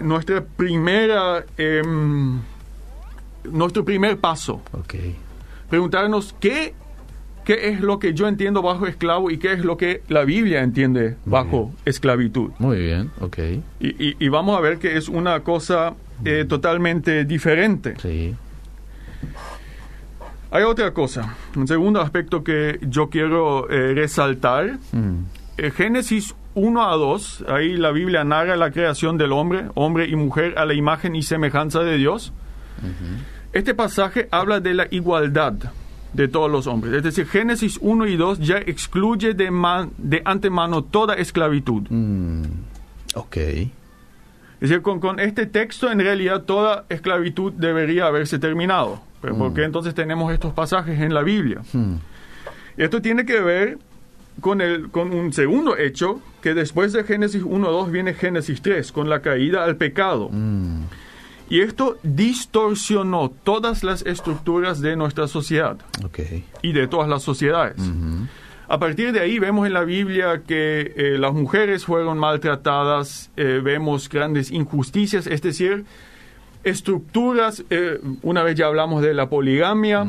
nuestra 0.00 0.42
primera, 0.42 1.44
em, 1.58 2.40
nuestro 3.44 3.84
primer 3.84 4.16
paso. 4.18 4.62
Ok. 4.72 4.94
Preguntarnos 5.70 6.34
qué, 6.40 6.74
qué 7.44 7.68
es 7.70 7.80
lo 7.80 7.98
que 7.98 8.12
yo 8.12 8.28
entiendo 8.28 8.60
bajo 8.60 8.86
esclavo 8.86 9.30
y 9.30 9.38
qué 9.38 9.52
es 9.54 9.64
lo 9.64 9.76
que 9.76 10.02
la 10.08 10.24
Biblia 10.24 10.62
entiende 10.62 11.16
bajo 11.24 11.72
esclavitud. 11.84 12.50
Muy 12.58 12.78
bien. 12.78 13.10
Ok. 13.20 13.38
Y, 13.80 13.88
y- 14.08 14.16
y 14.18 14.28
vamos 14.28 14.58
a 14.58 14.60
ver 14.60 14.78
que 14.78 14.96
es 14.96 15.08
una 15.08 15.40
cosa 15.40 15.94
eh, 16.24 16.44
totalmente 16.48 17.24
diferente. 17.24 17.94
Sí. 18.02 18.34
Hay 20.52 20.64
otra 20.64 20.92
cosa, 20.92 21.36
un 21.54 21.68
segundo 21.68 22.00
aspecto 22.00 22.42
que 22.42 22.78
yo 22.82 23.08
quiero 23.08 23.70
eh, 23.70 23.94
resaltar. 23.94 24.78
Mm. 24.92 25.18
Eh, 25.58 25.70
Génesis 25.70 26.34
1 26.54 26.90
a 26.90 26.96
2, 26.96 27.44
ahí 27.48 27.76
la 27.76 27.92
Biblia 27.92 28.24
narra 28.24 28.56
la 28.56 28.72
creación 28.72 29.16
del 29.16 29.30
hombre, 29.30 29.66
hombre 29.74 30.08
y 30.08 30.16
mujer 30.16 30.54
a 30.58 30.64
la 30.64 30.74
imagen 30.74 31.14
y 31.14 31.22
semejanza 31.22 31.80
de 31.84 31.96
Dios. 31.96 32.32
Este 33.52 33.74
pasaje 33.74 34.28
habla 34.30 34.60
de 34.60 34.74
la 34.74 34.86
igualdad 34.90 35.54
de 36.12 36.28
todos 36.28 36.50
los 36.50 36.66
hombres. 36.66 36.92
Es 36.94 37.02
decir, 37.02 37.26
Génesis 37.26 37.78
1 37.80 38.06
y 38.06 38.16
2 38.16 38.38
ya 38.40 38.58
excluye 38.58 39.34
de, 39.34 39.50
man- 39.50 39.90
de 39.98 40.22
antemano 40.24 40.82
toda 40.84 41.14
esclavitud. 41.14 41.82
Mm. 41.88 42.42
Ok. 43.14 43.36
Es 43.36 43.68
decir, 44.68 44.82
con, 44.82 45.00
con 45.00 45.18
este 45.20 45.46
texto 45.46 45.90
en 45.90 46.00
realidad 46.00 46.42
toda 46.42 46.84
esclavitud 46.88 47.52
debería 47.52 48.06
haberse 48.06 48.38
terminado. 48.38 49.00
Pero 49.22 49.36
¿Por 49.36 49.52
qué 49.54 49.64
entonces 49.64 49.94
tenemos 49.94 50.32
estos 50.32 50.52
pasajes 50.54 50.98
en 51.00 51.12
la 51.12 51.22
Biblia? 51.22 51.60
Mm. 51.72 51.94
Esto 52.76 53.02
tiene 53.02 53.24
que 53.26 53.40
ver 53.40 53.78
con, 54.40 54.60
el, 54.60 54.90
con 54.90 55.12
un 55.12 55.32
segundo 55.32 55.76
hecho, 55.76 56.20
que 56.40 56.54
después 56.54 56.92
de 56.92 57.04
Génesis 57.04 57.42
1.2 57.42 57.90
viene 57.90 58.14
Génesis 58.14 58.62
3, 58.62 58.90
con 58.92 59.08
la 59.10 59.20
caída 59.20 59.64
al 59.64 59.76
pecado. 59.76 60.30
Y 61.50 61.60
esto 61.60 61.98
distorsionó 62.04 63.28
todas 63.28 63.82
las 63.82 64.02
estructuras 64.06 64.80
de 64.80 64.94
nuestra 64.94 65.26
sociedad 65.26 65.76
y 66.62 66.72
de 66.72 66.86
todas 66.86 67.08
las 67.08 67.24
sociedades. 67.24 67.76
A 68.68 68.78
partir 68.78 69.10
de 69.12 69.18
ahí 69.18 69.40
vemos 69.40 69.66
en 69.66 69.72
la 69.72 69.82
Biblia 69.82 70.42
que 70.46 70.92
eh, 70.96 71.18
las 71.18 71.34
mujeres 71.34 71.84
fueron 71.84 72.18
maltratadas, 72.18 73.28
eh, 73.36 73.60
vemos 73.60 74.08
grandes 74.08 74.52
injusticias, 74.52 75.26
es 75.26 75.42
decir, 75.42 75.84
estructuras, 76.62 77.64
eh, 77.68 77.98
una 78.22 78.44
vez 78.44 78.54
ya 78.54 78.66
hablamos 78.66 79.02
de 79.02 79.12
la 79.12 79.28
poligamia, 79.28 80.06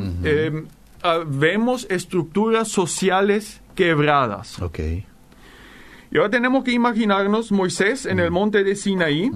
ah, 1.02 1.24
vemos 1.26 1.88
estructuras 1.90 2.68
sociales 2.68 3.60
quebradas. 3.74 4.62
Ok. 4.62 4.78
Y 6.12 6.18
ahora 6.18 6.30
tenemos 6.30 6.62
que 6.62 6.70
imaginarnos 6.70 7.50
Moisés 7.50 8.06
en 8.06 8.20
el 8.20 8.30
monte 8.30 8.62
de 8.62 8.76
Sinaí. 8.76 9.28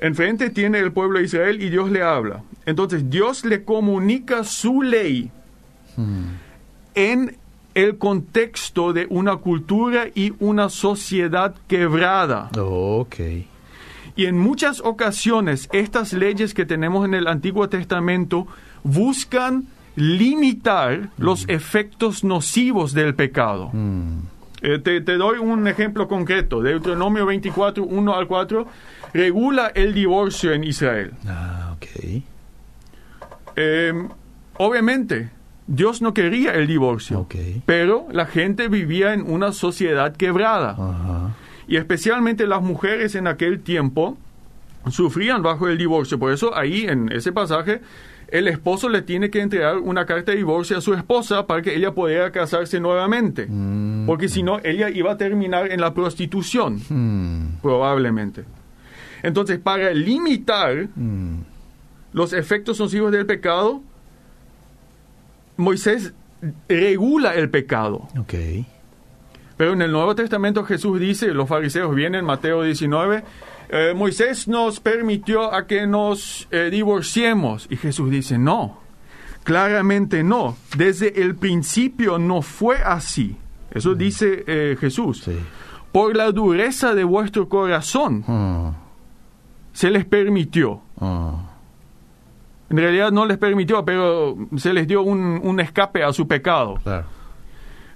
Enfrente 0.00 0.50
tiene 0.50 0.78
el 0.78 0.92
pueblo 0.92 1.18
de 1.18 1.24
Israel 1.26 1.62
y 1.62 1.70
Dios 1.70 1.90
le 1.90 2.02
habla. 2.02 2.42
Entonces 2.66 3.08
Dios 3.10 3.44
le 3.44 3.64
comunica 3.64 4.44
su 4.44 4.82
ley 4.82 5.30
Mm. 5.96 6.22
en 6.94 7.36
el 7.74 7.98
contexto 7.98 8.92
de 8.92 9.06
una 9.10 9.36
cultura 9.36 10.06
y 10.14 10.32
una 10.38 10.68
sociedad 10.68 11.54
quebrada. 11.68 12.48
Ok. 12.58 13.16
Y 14.16 14.26
en 14.26 14.38
muchas 14.38 14.80
ocasiones 14.80 15.68
estas 15.72 16.12
leyes 16.12 16.54
que 16.54 16.64
tenemos 16.66 17.04
en 17.04 17.14
el 17.14 17.26
Antiguo 17.26 17.68
Testamento 17.68 18.46
buscan 18.82 19.66
limitar 19.96 21.10
los 21.18 21.44
efectos 21.48 22.24
nocivos 22.24 22.92
del 22.92 23.14
pecado. 23.14 23.70
Mm. 23.72 24.18
Eh, 24.62 24.78
te, 24.78 25.00
te 25.00 25.16
doy 25.16 25.38
un 25.38 25.66
ejemplo 25.68 26.06
concreto. 26.06 26.60
Deuteronomio 26.62 27.24
24, 27.26 27.82
1 27.84 28.14
al 28.14 28.26
4, 28.26 28.66
regula 29.12 29.68
el 29.74 29.94
divorcio 29.94 30.52
en 30.52 30.64
Israel. 30.64 31.12
Ah, 31.26 31.74
ok. 31.76 32.22
Eh, 33.56 33.92
obviamente, 34.58 35.30
Dios 35.66 36.02
no 36.02 36.14
quería 36.14 36.54
el 36.54 36.66
divorcio, 36.66 37.26
pero 37.66 38.06
la 38.12 38.26
gente 38.26 38.68
vivía 38.68 39.12
en 39.14 39.22
una 39.30 39.52
sociedad 39.52 40.14
quebrada. 40.16 41.34
Y 41.68 41.76
especialmente 41.76 42.46
las 42.46 42.62
mujeres 42.62 43.14
en 43.14 43.26
aquel 43.28 43.60
tiempo 43.60 44.16
sufrían 44.90 45.42
bajo 45.42 45.68
el 45.68 45.78
divorcio. 45.78 46.18
Por 46.18 46.32
eso 46.32 46.56
ahí 46.56 46.82
en 46.88 47.12
ese 47.12 47.32
pasaje 47.32 47.80
el 48.28 48.46
esposo 48.48 48.88
le 48.88 49.02
tiene 49.02 49.28
que 49.30 49.40
entregar 49.40 49.78
una 49.78 50.06
carta 50.06 50.30
de 50.32 50.38
divorcio 50.38 50.78
a 50.78 50.80
su 50.80 50.94
esposa 50.94 51.46
para 51.46 51.62
que 51.62 51.74
ella 51.76 51.92
pudiera 51.92 52.30
casarse 52.30 52.78
nuevamente. 52.80 53.46
Mm. 53.48 54.06
Porque 54.06 54.28
si 54.28 54.42
no, 54.44 54.58
ella 54.62 54.88
iba 54.88 55.12
a 55.12 55.16
terminar 55.16 55.70
en 55.70 55.80
la 55.80 55.92
prostitución, 55.94 56.80
Mm. 56.88 57.58
probablemente. 57.60 58.44
Entonces, 59.22 59.58
para 59.58 59.90
limitar 59.92 60.88
Mm. 60.96 61.40
los 62.12 62.32
efectos 62.32 62.78
nocivos 62.80 63.12
del 63.12 63.26
pecado, 63.26 63.82
Moisés 65.56 66.12
regula 66.68 67.34
el 67.34 67.50
pecado. 67.50 68.08
Ok. 68.18 68.34
Pero 69.56 69.74
en 69.74 69.82
el 69.82 69.92
Nuevo 69.92 70.14
Testamento 70.14 70.64
Jesús 70.64 70.98
dice, 70.98 71.28
los 71.34 71.48
fariseos 71.48 71.94
vienen, 71.94 72.24
Mateo 72.24 72.62
19, 72.62 73.24
eh, 73.68 73.92
Moisés 73.94 74.48
nos 74.48 74.80
permitió 74.80 75.52
a 75.52 75.66
que 75.66 75.86
nos 75.86 76.48
eh, 76.50 76.70
divorciemos. 76.70 77.66
Y 77.70 77.76
Jesús 77.76 78.10
dice, 78.10 78.38
no, 78.38 78.78
claramente 79.44 80.22
no. 80.24 80.56
Desde 80.78 81.20
el 81.22 81.36
principio 81.36 82.18
no 82.18 82.40
fue 82.40 82.76
así. 82.76 83.36
Eso 83.70 83.94
dice 83.94 84.44
eh, 84.46 84.76
Jesús. 84.80 85.22
Sí. 85.24 85.36
Por 85.92 86.16
la 86.16 86.32
dureza 86.32 86.94
de 86.94 87.04
vuestro 87.04 87.48
corazón 87.48 88.24
Ah, 88.26 88.72
se 89.72 89.90
les 89.90 90.04
permitió. 90.04 90.80
ah. 91.00 91.46
En 92.68 92.76
realidad 92.76 93.10
no 93.10 93.26
les 93.26 93.36
permitió, 93.36 93.84
pero 93.84 94.36
se 94.56 94.72
les 94.72 94.86
dio 94.86 95.02
un, 95.02 95.40
un 95.42 95.58
escape 95.58 96.04
a 96.04 96.12
su 96.12 96.28
pecado. 96.28 96.78
Claro. 96.84 97.06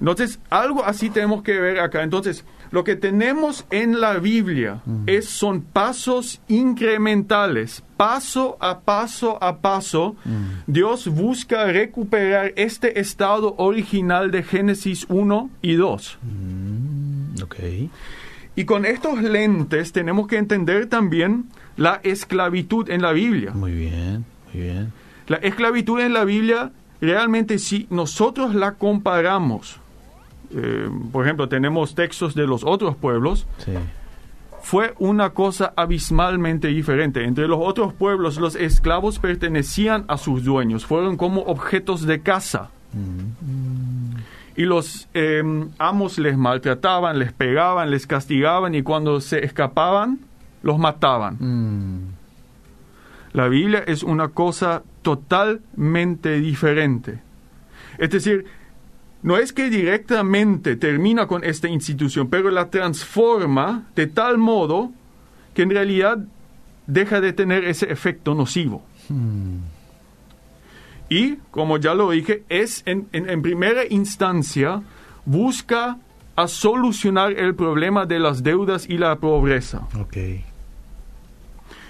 Entonces, 0.00 0.40
algo 0.50 0.84
así 0.84 1.10
tenemos 1.10 1.44
que 1.44 1.60
ver 1.60 1.78
acá. 1.78 2.02
Entonces, 2.02 2.44
lo 2.72 2.82
que 2.82 2.96
tenemos 2.96 3.66
en 3.70 4.00
la 4.00 4.18
Biblia 4.18 4.80
es, 5.06 5.28
son 5.28 5.62
pasos 5.62 6.40
incrementales. 6.48 7.84
Paso 7.96 8.56
a 8.60 8.80
paso 8.80 9.38
a 9.40 9.58
paso, 9.58 10.16
Dios 10.66 11.06
busca 11.06 11.66
recuperar 11.66 12.52
este 12.56 12.98
estado 12.98 13.54
original 13.58 14.32
de 14.32 14.42
Génesis 14.42 15.06
1 15.08 15.50
y 15.62 15.74
2. 15.74 16.18
Mm, 16.20 17.42
ok. 17.44 17.54
Y 18.56 18.64
con 18.64 18.84
estos 18.84 19.20
lentes 19.22 19.92
tenemos 19.92 20.26
que 20.28 20.36
entender 20.38 20.86
también 20.86 21.46
la 21.76 22.00
esclavitud 22.04 22.88
en 22.88 23.02
la 23.02 23.12
Biblia. 23.12 23.50
Muy 23.52 23.72
bien, 23.72 24.24
muy 24.52 24.62
bien. 24.62 24.92
La 25.26 25.36
esclavitud 25.38 25.98
en 26.00 26.12
la 26.12 26.24
Biblia, 26.24 26.70
realmente 27.00 27.58
si 27.58 27.86
nosotros 27.90 28.54
la 28.54 28.72
comparamos, 28.74 29.80
eh, 30.54 30.88
por 31.10 31.24
ejemplo, 31.24 31.48
tenemos 31.48 31.94
textos 31.96 32.34
de 32.34 32.46
los 32.46 32.62
otros 32.64 32.94
pueblos, 32.94 33.46
Sí. 33.58 33.72
fue 34.62 34.94
una 34.98 35.30
cosa 35.30 35.72
abismalmente 35.76 36.68
diferente. 36.68 37.24
Entre 37.24 37.48
los 37.48 37.58
otros 37.60 37.92
pueblos, 37.92 38.36
los 38.38 38.54
esclavos 38.54 39.18
pertenecían 39.18 40.04
a 40.08 40.16
sus 40.16 40.44
dueños, 40.44 40.86
fueron 40.86 41.16
como 41.16 41.40
objetos 41.42 42.06
de 42.06 42.20
caza. 42.20 42.70
Y 44.56 44.64
los 44.64 45.08
eh, 45.14 45.42
amos 45.78 46.18
les 46.18 46.36
maltrataban, 46.36 47.18
les 47.18 47.32
pegaban, 47.32 47.90
les 47.90 48.06
castigaban 48.06 48.74
y 48.74 48.82
cuando 48.82 49.20
se 49.20 49.44
escapaban, 49.44 50.20
los 50.62 50.78
mataban. 50.78 51.36
Mm, 51.40 52.14
La 53.32 53.48
Biblia 53.48 53.82
es 53.86 54.02
una 54.04 54.28
cosa 54.28 54.82
totalmente 55.02 56.38
diferente. 56.40 57.20
Es 57.98 58.10
decir, 58.10 58.44
no 59.22 59.36
es 59.38 59.52
que 59.52 59.70
directamente 59.70 60.76
termina 60.76 61.26
con 61.26 61.42
esta 61.44 61.68
institución, 61.68 62.28
pero 62.28 62.50
la 62.50 62.70
transforma 62.70 63.86
de 63.96 64.06
tal 64.06 64.38
modo 64.38 64.92
que 65.54 65.62
en 65.62 65.70
realidad 65.70 66.18
deja 66.86 67.20
de 67.20 67.32
tener 67.32 67.64
ese 67.64 67.90
efecto 67.90 68.34
nocivo. 68.34 68.84
mm, 69.08 69.73
Y, 71.08 71.36
como 71.50 71.76
ya 71.78 71.94
lo 71.94 72.10
dije, 72.10 72.44
es 72.48 72.82
en, 72.86 73.08
en- 73.12 73.28
en 73.28 73.42
primera 73.42 73.82
instancia 73.88 74.82
busca 75.26 75.98
a 76.36 76.48
solucionar 76.48 77.32
el 77.32 77.54
problema 77.54 78.06
de 78.06 78.18
las 78.18 78.42
deudas 78.42 78.88
y 78.88 78.98
la 78.98 79.16
pobreza. 79.16 79.86
ok. 80.00 80.16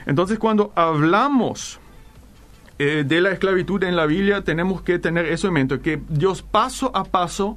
Entonces, 0.07 0.39
cuando 0.39 0.73
hablamos 0.75 1.81
eh, 2.79 3.05
de 3.07 3.21
la 3.21 3.31
esclavitud 3.31 3.83
en 3.85 3.97
la 3.97 4.05
Biblia, 4.07 4.43
tenemos 4.43 4.83
que 4.83 4.99
tener 4.99 5.27
eso 5.27 5.47
en 5.49 5.55
mente, 5.55 5.81
que 5.81 6.01
Dios 6.09 6.43
paso 6.43 6.91
a 6.95 7.05
paso 7.05 7.57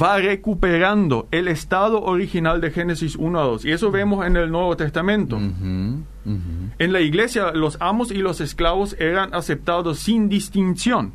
va 0.00 0.18
recuperando 0.18 1.28
el 1.30 1.48
estado 1.48 2.02
original 2.02 2.60
de 2.60 2.70
Génesis 2.70 3.16
1 3.16 3.40
a 3.40 3.44
2. 3.44 3.64
Y 3.64 3.72
eso 3.72 3.90
vemos 3.90 4.26
en 4.26 4.36
el 4.36 4.50
Nuevo 4.50 4.76
Testamento. 4.76 5.38
En 5.38 6.92
la 6.92 7.00
iglesia, 7.00 7.52
los 7.52 7.76
amos 7.80 8.10
y 8.10 8.18
los 8.18 8.40
esclavos 8.40 8.96
eran 8.98 9.34
aceptados 9.34 9.98
sin 10.00 10.28
distinción. 10.28 11.12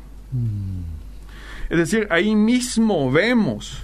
Es 1.68 1.78
decir, 1.78 2.08
ahí 2.10 2.34
mismo 2.34 3.12
vemos 3.12 3.82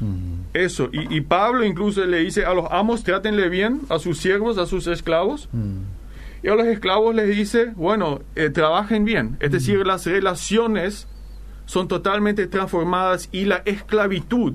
eso. 0.53 0.89
Y, 0.93 1.17
y 1.17 1.21
Pablo 1.21 1.65
incluso 1.65 2.05
le 2.05 2.19
dice 2.19 2.45
a 2.45 2.55
los 2.55 2.67
amos, 2.71 3.05
trátenle 3.05 3.49
bien 3.49 3.83
a 3.89 3.99
sus 3.99 4.19
siervos, 4.19 4.59
a 4.59 4.67
sus 4.67 4.87
esclavos. 4.87 5.49
Y 6.43 6.49
a 6.49 6.55
los 6.55 6.67
esclavos 6.67 7.15
les 7.15 7.29
dice, 7.29 7.73
bueno, 7.77 8.21
eh, 8.35 8.51
trabajen 8.51 9.05
bien. 9.05 9.37
Es 9.41 9.51
decir, 9.53 9.87
las 9.87 10.07
relaciones 10.07 11.09
son 11.65 11.89
totalmente 11.89 12.47
transformadas 12.47 13.29
y 13.33 13.45
la 13.45 13.63
esclavitud, 13.65 14.55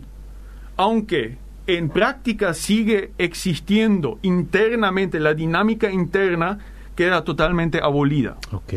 aunque 0.82 1.38
en 1.68 1.90
práctica 1.90 2.54
sigue 2.54 3.12
existiendo 3.18 4.18
internamente, 4.24 5.20
la 5.20 5.34
dinámica 5.34 5.90
interna 5.92 6.58
queda 6.96 7.24
totalmente 7.24 7.80
abolida. 7.82 8.38
Ok. 8.52 8.74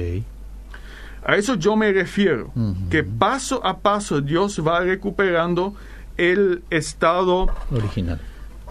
A 1.27 1.37
eso 1.37 1.55
yo 1.55 1.75
me 1.77 1.90
refiero, 1.93 2.53
que 2.90 3.03
paso 3.03 3.64
a 3.67 3.79
paso 3.79 4.21
Dios 4.21 4.61
va 4.64 4.81
recuperando 4.81 5.75
el 6.19 6.62
estado 6.71 7.49
Original. 7.71 8.21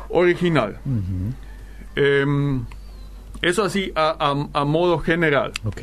original. 0.09 0.77
Em, 1.95 2.63
eso 3.41 3.63
así 3.63 3.91
a, 3.95 4.15
a- 4.19 4.61
a 4.61 4.65
modo 4.65 4.99
general. 4.99 5.51
Ok. 5.65 5.81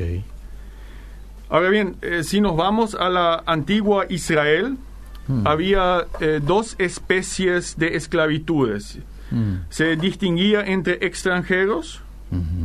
Ahora 1.49 1.69
bien, 1.69 1.97
eh, 2.01 2.23
si 2.23 2.39
nos 2.39 2.55
vamos 2.55 2.95
a 2.95 3.09
la 3.09 3.43
antigua 3.45 4.05
Israel, 4.09 4.77
Mm. 5.27 5.47
había 5.47 6.07
eh, 6.19 6.39
dos 6.43 6.75
especies 6.79 7.77
de 7.77 7.95
esclavitudes. 7.95 8.97
Mm, 9.29 9.53
Se 9.69 9.95
distinguía 9.95 10.61
entre 10.65 11.05
extranjeros 11.05 12.01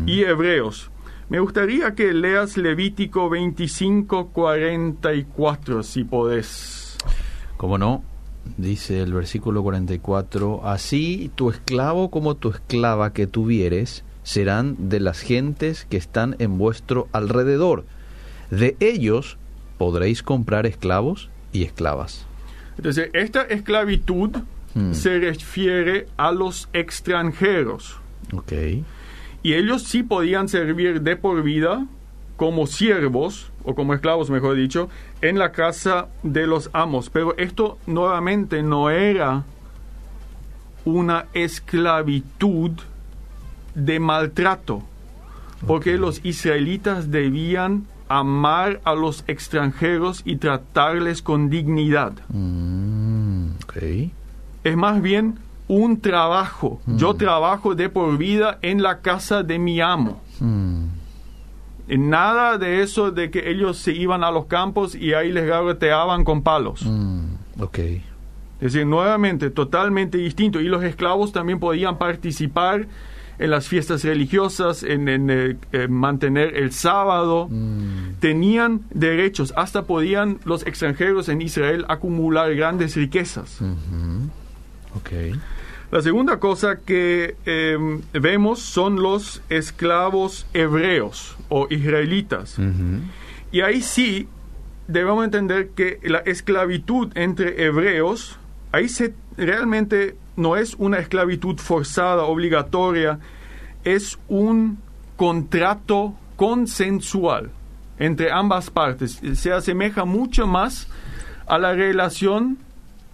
y 0.07 0.23
hebreos. 0.23 0.91
Me 1.29 1.41
gustaría 1.41 1.95
que 1.95 2.13
leas 2.15 2.57
Levítico 2.57 3.29
25, 3.29 4.29
44, 4.29 5.83
si 5.83 6.05
podés. 6.05 6.97
¿Cómo 7.57 7.79
no? 7.79 8.03
Dice 8.57 9.01
el 9.03 9.13
versículo 9.13 9.63
44, 9.63 10.61
así 10.65 11.31
tu 11.35 11.51
esclavo 11.51 12.11
como 12.11 12.37
tu 12.37 12.51
esclava 12.51 13.13
que 13.13 13.27
tuvieres 13.27 14.05
serán 14.23 14.89
de 14.89 15.01
las 15.01 15.21
gentes 15.21 15.85
que 15.91 15.97
están 15.97 16.37
en 16.39 16.59
vuestro 16.59 17.09
alrededor. 17.13 17.85
De 18.51 18.77
ellos 18.79 19.37
podréis 19.79 20.23
comprar 20.23 20.65
esclavos 20.67 21.29
y 21.53 21.65
esclavas. 21.65 22.25
Entonces, 22.77 23.11
esta 23.13 23.43
esclavitud 23.43 24.31
Hmm. 24.77 24.93
se 24.93 25.19
refiere 25.19 26.07
a 26.19 26.33
los 26.33 26.69
extranjeros. 26.75 27.97
Ok. 28.35 28.53
Y 29.43 29.55
ellos 29.55 29.85
sí 29.85 30.03
podían 30.03 30.51
servir 30.51 31.01
de 31.01 31.17
por 31.17 31.43
vida 31.43 31.87
como 32.37 32.67
siervos, 32.67 33.51
o 33.65 33.75
como 33.75 33.95
esclavos, 33.95 34.29
mejor 34.29 34.55
dicho, 34.55 34.91
en 35.23 35.39
la 35.39 35.53
casa 35.53 36.09
de 36.23 36.47
los 36.47 36.69
amos. 36.75 37.09
Pero 37.09 37.35
esto 37.39 37.79
nuevamente 37.87 38.63
no 38.63 38.91
era 38.91 39.45
una 40.85 41.25
esclavitud 41.33 42.73
de 43.75 43.99
maltrato, 43.99 44.83
porque 45.67 45.97
los 45.97 46.23
israelitas 46.23 47.11
debían 47.11 47.87
amar 48.09 48.81
a 48.85 48.95
los 48.95 49.25
extranjeros 49.27 50.23
y 50.25 50.37
tratarles 50.37 51.23
con 51.23 51.49
dignidad. 51.51 52.13
Mm, 52.29 53.49
ok. 53.65 53.77
Es 54.65 54.77
más 54.77 55.01
bien 55.03 55.39
un 55.69 56.01
trabajo. 56.01 56.81
Yo 56.87 57.15
Mm. 57.15 57.19
trabajo 57.19 57.75
de 57.75 57.89
por 57.89 58.17
vida 58.19 58.59
en 58.63 58.83
la 58.83 59.01
casa 59.01 59.43
de 59.43 59.59
mi 59.59 59.81
amo. 59.81 60.21
Mm, 60.41 60.85
Nada 61.89 62.59
de 62.59 62.83
eso 62.83 63.13
de 63.13 63.31
que 63.31 63.49
ellos 63.49 63.77
se 63.79 63.93
iban 63.93 64.25
a 64.25 64.33
los 64.33 64.47
campos 64.47 64.97
y 64.97 65.15
ahí 65.15 65.31
les 65.31 65.47
garroteaban 65.47 66.25
con 66.25 66.43
palos. 66.43 66.83
mm, 66.85 67.61
ok. 67.61 67.79
Es 67.79 68.73
decir, 68.73 68.87
nuevamente, 68.87 69.51
totalmente 69.51 70.19
distinto. 70.19 70.61
Y 70.61 70.65
los 70.65 70.83
esclavos 70.83 71.31
también 71.33 71.61
podían 71.61 71.97
participar 71.99 72.87
en 73.39 73.51
las 73.51 73.69
fiestas 73.69 74.03
religiosas, 74.05 74.83
en, 74.83 75.09
en, 75.09 75.31
eh, 75.31 75.57
eh, 75.73 75.89
mantener 75.89 76.57
el 76.57 76.73
sábado. 76.73 77.49
Mm, 77.51 78.15
Tenían 78.21 78.83
derechos, 78.91 79.53
hasta 79.57 79.83
podían 79.83 80.39
los 80.45 80.67
extranjeros 80.67 81.29
en 81.29 81.43
Israel 81.43 81.85
acumular 81.89 82.55
grandes 82.55 82.97
riquezas. 82.97 83.61
La 85.93 86.03
segunda 86.03 86.41
cosa 86.41 86.81
que 86.81 87.37
eh, 87.45 87.77
vemos 88.13 88.61
son 88.61 89.03
los 89.03 89.43
esclavos 89.51 90.47
hebreos 90.53 91.37
o 91.49 91.69
israelitas. 91.71 92.57
Y 93.53 93.61
ahí 93.61 93.83
sí 93.83 94.29
debemos 94.89 95.25
entender 95.25 95.71
que 95.71 96.01
la 96.03 96.19
esclavitud 96.19 97.13
entre 97.15 97.65
hebreos, 97.65 98.39
ahí 98.73 98.89
se 98.89 99.15
realmente 99.37 100.17
no 100.37 100.57
es 100.57 100.75
una 100.75 100.99
esclavitud 100.99 101.59
forzada, 101.59 102.25
obligatoria, 102.25 103.19
es 103.85 104.19
un 104.29 104.79
contrato 105.17 106.15
consensual. 106.37 107.51
entre 107.99 108.31
ambas 108.31 108.71
partes. 108.71 109.21
Se 109.35 109.53
asemeja 109.53 110.05
mucho 110.05 110.47
más 110.47 110.89
a 111.47 111.59
la 111.59 111.73
relación 111.73 112.59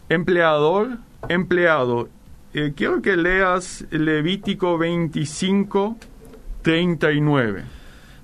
empleador-empleado. 0.09 2.09
Eh, 2.53 2.73
quiero 2.75 3.01
que 3.01 3.17
leas 3.17 3.87
Levítico 3.91 4.77
25, 4.79 5.97
39. 6.63 7.65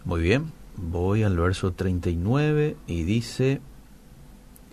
Muy 0.05 0.21
bien, 0.21 0.53
voy 0.77 1.23
al 1.23 1.37
verso 1.37 1.73
39 1.73 2.77
y 2.87 3.03
dice, 3.05 3.61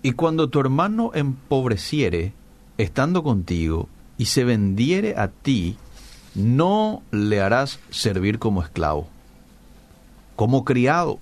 y 0.01 0.13
cuando 0.13 0.49
tu 0.49 0.59
hermano 0.59 1.11
empobreciere, 1.13 2.33
estando 2.77 3.23
contigo, 3.23 3.89
y 4.17 4.25
se 4.25 4.43
vendiere 4.43 5.15
a 5.17 5.27
ti, 5.27 5.77
no 6.35 7.03
le 7.11 7.41
harás 7.41 7.79
servir 7.89 8.39
como 8.39 8.61
esclavo. 8.61 9.07
Como 10.35 10.65
criado, 10.65 11.19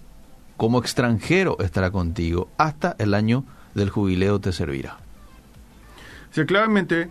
como 0.58 0.79
extranjero 0.79 1.58
estará 1.60 1.91
contigo, 1.91 2.49
hasta 2.58 2.95
el 2.99 3.13
año 3.13 3.45
del 3.75 3.89
jubileo 3.89 4.39
te 4.39 4.51
servirá. 4.51 4.97
Sí, 6.32 6.45
claramente, 6.45 7.10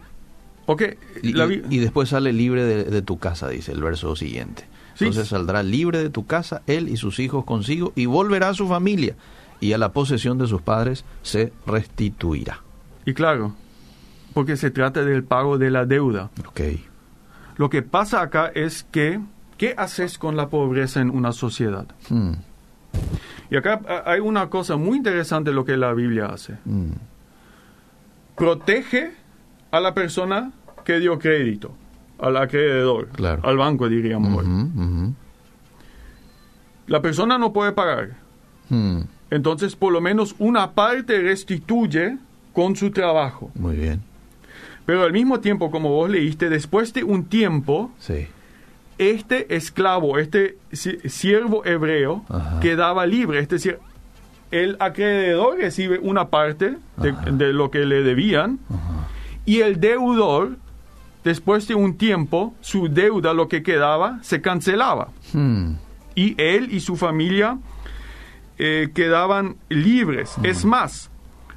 okay, 0.66 0.94
y, 1.22 1.30
y, 1.30 1.78
después 1.78 2.08
sale 2.08 2.32
libre 2.32 2.64
de, 2.64 2.84
de, 2.84 3.02
tu 3.02 3.18
casa, 3.18 3.48
dice 3.48 3.70
el 3.70 3.82
verso 3.82 4.16
siguiente. 4.16 4.64
Sí. 4.94 5.04
Entonces 5.04 5.28
saldrá 5.28 5.62
libre 5.62 6.02
de 6.02 6.10
tu 6.10 6.26
casa, 6.26 6.62
él 6.66 6.88
y 6.88 6.96
sus 6.96 7.20
hijos 7.20 7.44
consigo, 7.44 7.92
y 7.94 8.06
volverá 8.06 8.48
a 8.48 8.54
su 8.54 8.66
familia, 8.66 9.14
y 9.60 9.74
a 9.74 9.78
la 9.78 9.92
posesión 9.92 10.38
de 10.38 10.48
sus 10.48 10.60
padres 10.60 11.04
se 11.22 11.52
restituirá. 11.66 12.60
Y 13.06 13.14
claro, 13.14 13.54
porque 14.34 14.56
se 14.56 14.70
trata 14.70 15.04
del 15.04 15.24
pago 15.24 15.58
de 15.58 15.70
la 15.70 15.84
deuda. 15.84 16.30
Okay. 16.48 16.84
Lo 17.56 17.68
que 17.70 17.82
pasa 17.82 18.22
acá 18.22 18.50
es 18.54 18.84
que, 18.90 19.20
¿qué 19.58 19.74
haces 19.76 20.18
con 20.18 20.36
la 20.36 20.48
pobreza 20.48 21.00
en 21.00 21.10
una 21.10 21.32
sociedad? 21.32 21.86
Hmm. 22.08 22.32
Y 23.50 23.56
acá 23.56 23.80
hay 24.06 24.20
una 24.20 24.48
cosa 24.48 24.76
muy 24.76 24.96
interesante 24.96 25.52
lo 25.52 25.64
que 25.64 25.76
la 25.76 25.92
Biblia 25.92 26.26
hace. 26.26 26.54
Hmm. 26.64 26.92
Protege 28.36 29.12
a 29.70 29.80
la 29.80 29.94
persona 29.94 30.52
que 30.84 30.98
dio 30.98 31.18
crédito, 31.18 31.74
al 32.18 32.36
acreedor, 32.36 33.08
Claro. 33.08 33.42
al 33.44 33.56
banco 33.56 33.88
diríamos 33.88 34.38
hoy. 34.44 35.14
La 36.86 37.00
persona 37.00 37.38
no 37.38 37.52
puede 37.52 37.72
pagar. 37.72 38.16
Hmm. 38.68 39.02
Entonces, 39.30 39.76
por 39.76 39.92
lo 39.92 40.00
menos 40.00 40.34
una 40.38 40.72
parte 40.72 41.20
restituye 41.20 42.18
con 42.52 42.76
su 42.76 42.90
trabajo. 42.90 43.50
Muy 43.54 43.76
bien. 43.76 44.02
Pero 44.86 45.04
al 45.04 45.12
mismo 45.12 45.40
tiempo, 45.40 45.70
como 45.70 45.90
vos 45.90 46.10
leíste, 46.10 46.48
después 46.48 46.92
de 46.92 47.04
un 47.04 47.24
tiempo, 47.24 47.90
Sí. 47.98 48.26
este 48.98 49.54
esclavo, 49.56 50.18
este 50.18 50.56
si- 50.72 50.98
siervo 51.08 51.64
hebreo, 51.64 52.24
Ajá. 52.28 52.60
quedaba 52.60 53.06
libre. 53.06 53.38
Es 53.40 53.48
decir, 53.48 53.78
el 54.50 54.76
acreedor 54.80 55.58
recibe 55.58 55.98
una 55.98 56.28
parte 56.28 56.76
de, 56.98 57.52
lo 57.52 57.70
que 57.70 57.86
le 57.86 58.02
debían 58.02 58.58
Ajá. 58.68 59.08
y 59.46 59.60
el 59.60 59.80
deudor, 59.80 60.56
después 61.24 61.66
de 61.68 61.74
un 61.74 61.96
tiempo, 61.96 62.54
su 62.60 62.88
deuda, 62.88 63.32
lo 63.32 63.48
que 63.48 63.62
quedaba, 63.62 64.18
se 64.22 64.40
cancelaba. 64.40 65.08
Hmm. 65.32 65.74
y 66.14 66.34
él 66.36 66.68
y 66.70 66.80
su 66.80 66.96
familia 66.96 67.56
eh, 68.58 68.90
quedaban 68.94 69.56
libres. 69.70 70.34
Es 70.42 70.64
más, 70.66 71.10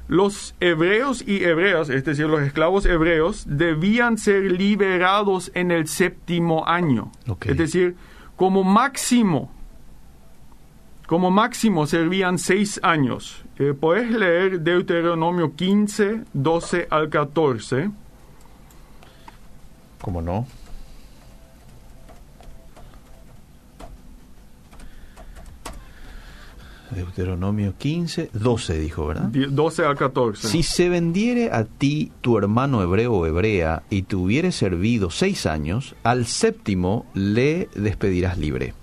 los 0.08 0.54
hebreos 0.60 1.22
y 1.26 1.42
hebreas, 1.44 1.88
es 1.88 2.04
decir, 2.04 2.26
los 2.26 2.42
esclavos 2.42 2.86
hebreos, 2.86 3.44
debían 3.48 4.18
ser 4.18 4.52
liberados 4.52 5.50
en 5.54 5.70
el 5.70 5.88
séptimo 5.88 6.66
año. 6.66 7.10
Es 7.44 7.56
decir, 7.56 7.96
como 8.36 8.62
máximo, 8.62 9.50
como 11.06 11.30
máximo 11.30 11.86
servían 11.86 12.38
seis 12.38 12.80
años. 12.82 13.44
Eh, 13.58 13.74
Puedes 13.78 14.10
leer 14.10 14.60
Deuteronomio 14.60 15.54
15, 15.54 16.24
12 16.32 16.88
al 16.90 17.08
14. 17.08 17.90
¿Cómo 20.00 20.22
no? 20.22 20.46
Deuteronomio 26.90 27.74
15, 27.76 28.30
12 28.32 28.78
dijo, 28.78 29.06
¿verdad? 29.06 29.24
di- 29.28 29.46
12 29.46 29.84
al 29.84 29.96
14. 29.96 30.48
Si 30.48 30.62
se 30.62 30.88
vendiere 30.88 31.50
a 31.50 31.64
ti 31.64 32.12
tu 32.20 32.38
hermano 32.38 32.82
hebreo 32.82 33.12
o 33.12 33.26
hebrea 33.26 33.82
y 33.90 34.02
te 34.02 34.16
hubiere 34.16 34.52
servido 34.52 35.10
seis 35.10 35.46
años, 35.46 35.94
al 36.04 36.26
séptimo 36.26 37.06
le 37.14 37.68
despedirás 37.74 38.38
libre. 38.38 38.74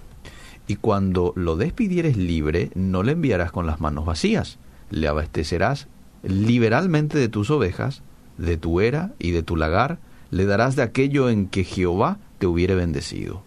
Y 0.68 0.76
cuando 0.78 1.34
lo 1.36 1.56
despidieres 1.56 2.16
libre, 2.18 2.72
no 2.76 3.04
le 3.04 3.14
enviarás 3.14 3.52
con 3.52 3.66
las 3.68 3.80
manos 3.82 4.06
vacías, 4.06 4.60
le 4.90 5.08
abastecerás 5.08 5.88
liberalmente 6.24 7.18
de 7.18 7.28
tus 7.30 7.50
ovejas, 7.52 8.02
de 8.38 8.58
tu 8.58 8.80
era 8.82 9.12
y 9.20 9.32
de 9.32 9.44
tu 9.44 9.56
lagar, 9.56 10.00
le 10.32 10.46
darás 10.46 10.76
de 10.76 10.82
aquello 10.82 11.30
en 11.30 11.48
que 11.48 11.64
Jehová 11.64 12.18
te 12.40 12.48
hubiere 12.48 12.76
bendecido. 12.76 13.44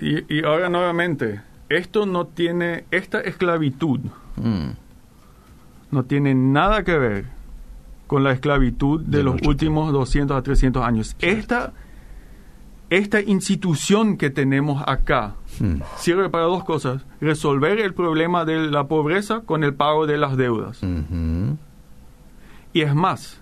Y, 0.00 0.38
y 0.38 0.44
ahora 0.44 0.68
nuevamente, 0.68 1.40
esto 1.68 2.06
no 2.06 2.26
tiene, 2.26 2.84
esta 2.90 3.20
esclavitud 3.20 4.00
Mm, 4.36 4.70
no 5.90 6.04
tiene 6.04 6.34
nada 6.34 6.84
que 6.84 6.98
ver 6.98 7.26
con 8.06 8.24
la 8.24 8.32
esclavitud 8.32 9.00
de, 9.00 9.18
De 9.18 9.22
los 9.22 9.36
últimos 9.42 9.92
200 9.92 10.36
a 10.36 10.42
300 10.42 10.84
años. 10.84 11.16
Esta, 11.20 11.72
esta 12.90 13.20
institución 13.20 14.16
que 14.16 14.30
tenemos 14.30 14.82
acá 14.86 15.34
mm, 15.60 15.80
sirve 15.96 16.28
para 16.30 16.44
dos 16.44 16.64
cosas. 16.64 17.04
Resolver 17.20 17.78
el 17.78 17.94
problema 17.94 18.44
de 18.44 18.70
la 18.70 18.86
pobreza 18.86 19.40
con 19.40 19.64
el 19.64 19.74
pago 19.74 20.06
de 20.06 20.18
las 20.18 20.36
deudas. 20.36 20.80
Y 22.72 22.80
es 22.80 22.94
más, 22.94 23.40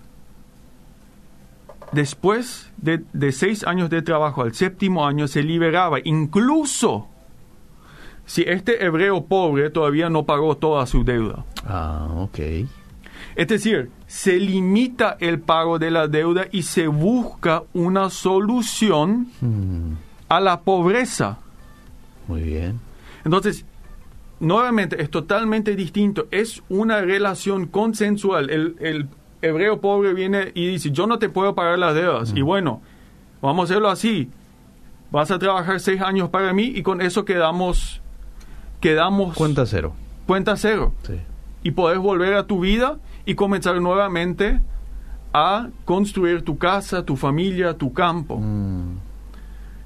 después 1.91 2.71
de, 2.77 3.03
de 3.13 3.31
seis 3.31 3.63
años 3.65 3.89
de 3.89 4.01
trabajo, 4.01 4.41
al 4.43 4.53
séptimo 4.53 5.05
año 5.05 5.27
se 5.27 5.43
liberaba, 5.43 5.97
incluso 6.03 7.07
si 8.25 8.43
este 8.43 8.85
hebreo 8.85 9.25
pobre 9.25 9.69
todavía 9.69 10.09
no 10.09 10.23
pagó 10.25 10.55
toda 10.57 10.85
su 10.85 11.03
deuda. 11.03 11.43
Ah, 11.65 12.07
ok. 12.17 12.39
Es 13.35 13.47
decir, 13.47 13.89
se 14.07 14.37
limita 14.39 15.17
el 15.19 15.39
pago 15.39 15.79
de 15.79 15.91
la 15.91 16.07
deuda 16.07 16.45
y 16.51 16.63
se 16.63 16.87
busca 16.87 17.63
una 17.73 18.09
solución 18.09 19.27
Mm, 19.41 19.93
a 20.29 20.39
la 20.39 20.61
pobreza. 20.61 21.39
muy 22.27 22.41
bien. 22.41 22.79
Entonces, 23.25 23.65
nuevamente, 24.39 25.01
es 25.01 25.09
totalmente 25.09 25.75
distinto. 25.75 26.27
Es 26.31 26.61
una 26.69 27.01
relación 27.01 27.67
consensual. 27.67 28.49
El, 28.49 28.75
el 28.79 29.07
hebreo 29.41 29.81
pobre 29.81 30.13
viene 30.13 30.51
y 30.53 30.67
dice, 30.67 30.91
yo 30.91 31.07
no 31.07 31.19
te 31.19 31.29
puedo 31.29 31.55
pagar 31.55 31.79
las 31.79 31.95
deudas. 31.95 32.33
Y 32.35 32.41
bueno, 32.41 32.81
vamos 33.41 33.61
a 33.69 33.73
hacerlo 33.73 33.89
así. 33.89 34.29
Vas 35.11 35.29
a 35.31 35.39
trabajar 35.39 35.79
seis 35.79 36.01
años 36.01 36.29
para 36.29 36.53
mí 36.53 36.71
y 36.75 36.83
con 36.83 37.01
eso 37.01 37.25
quedamos, 37.25 38.01
quedamos 38.79 39.35
Cuenta 39.35 39.65
cero. 39.65 39.93
cuenta 40.25 40.55
cero. 40.55 40.93
Sí. 41.03 41.19
Y 41.63 41.71
podés 41.71 41.99
volver 41.99 42.33
a 42.35 42.45
tu 42.47 42.59
vida 42.61 42.97
y 43.25 43.35
comenzar 43.35 43.79
nuevamente 43.81 44.61
a 45.33 45.69
construir 45.85 46.43
tu 46.43 46.57
casa, 46.57 47.05
tu 47.05 47.15
familia, 47.15 47.77
tu 47.77 47.93
campo. 47.93 48.37
Mm, 48.39 48.97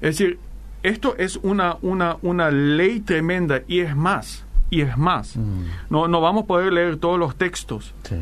Es 0.00 0.18
decir, 0.18 0.38
esto 0.82 1.16
es 1.18 1.36
una, 1.42 1.76
una, 1.82 2.16
una 2.22 2.50
ley 2.50 3.00
tremenda 3.00 3.62
y 3.66 3.80
es 3.80 3.94
más, 3.96 4.44
y 4.70 4.80
es 4.82 4.96
más. 4.96 5.36
mm, 5.36 5.64
No, 5.90 6.08
no 6.08 6.20
vamos 6.20 6.44
a 6.44 6.46
poder 6.46 6.72
leer 6.72 6.96
todos 6.98 7.18
los 7.18 7.36
textos. 7.36 7.94
sí. 8.04 8.16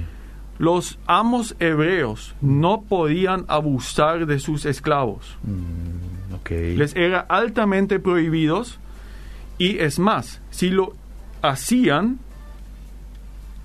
Los 0.59 0.99
amos 1.07 1.57
hebreos 1.59 2.35
no 2.41 2.83
podían 2.83 3.45
abusar 3.49 4.27
de 4.27 4.39
sus 4.39 4.67
esclavos. 4.67 5.37
Mm. 5.43 6.15
Les 6.77 6.95
era 6.95 7.21
altamente 7.21 7.99
prohibidos 7.99 8.79
y 9.59 9.79
es 9.79 9.99
más, 9.99 10.41
si 10.51 10.71
lo 10.71 10.95
hacían, 11.43 12.19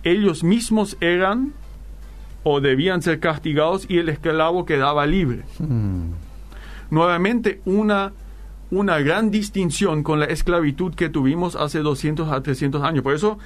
ellos 0.03 0.43
mismos 0.43 0.97
eran 1.01 1.53
o 2.43 2.61
debían 2.61 3.01
ser 3.01 3.19
castigados 3.19 3.85
y 3.89 3.97
el 3.97 4.09
esclavo 4.09 4.65
quedaba 4.65 5.05
libre. 5.05 5.43
Mm, 5.59 6.11
nuevamente 6.89 7.61
una, 7.65 8.13
una 8.71 8.99
gran 8.99 9.31
distinción 9.31 10.03
con 10.03 10.19
la 10.19 10.25
esclavitud 10.25 10.93
que 10.93 11.09
tuvimos 11.09 11.55
hace 11.55 11.79
200 11.79 12.31
a 12.31 12.43
300 12.43 12.83
años. 12.83 13.03
Por 13.03 13.13
eso 13.15 13.39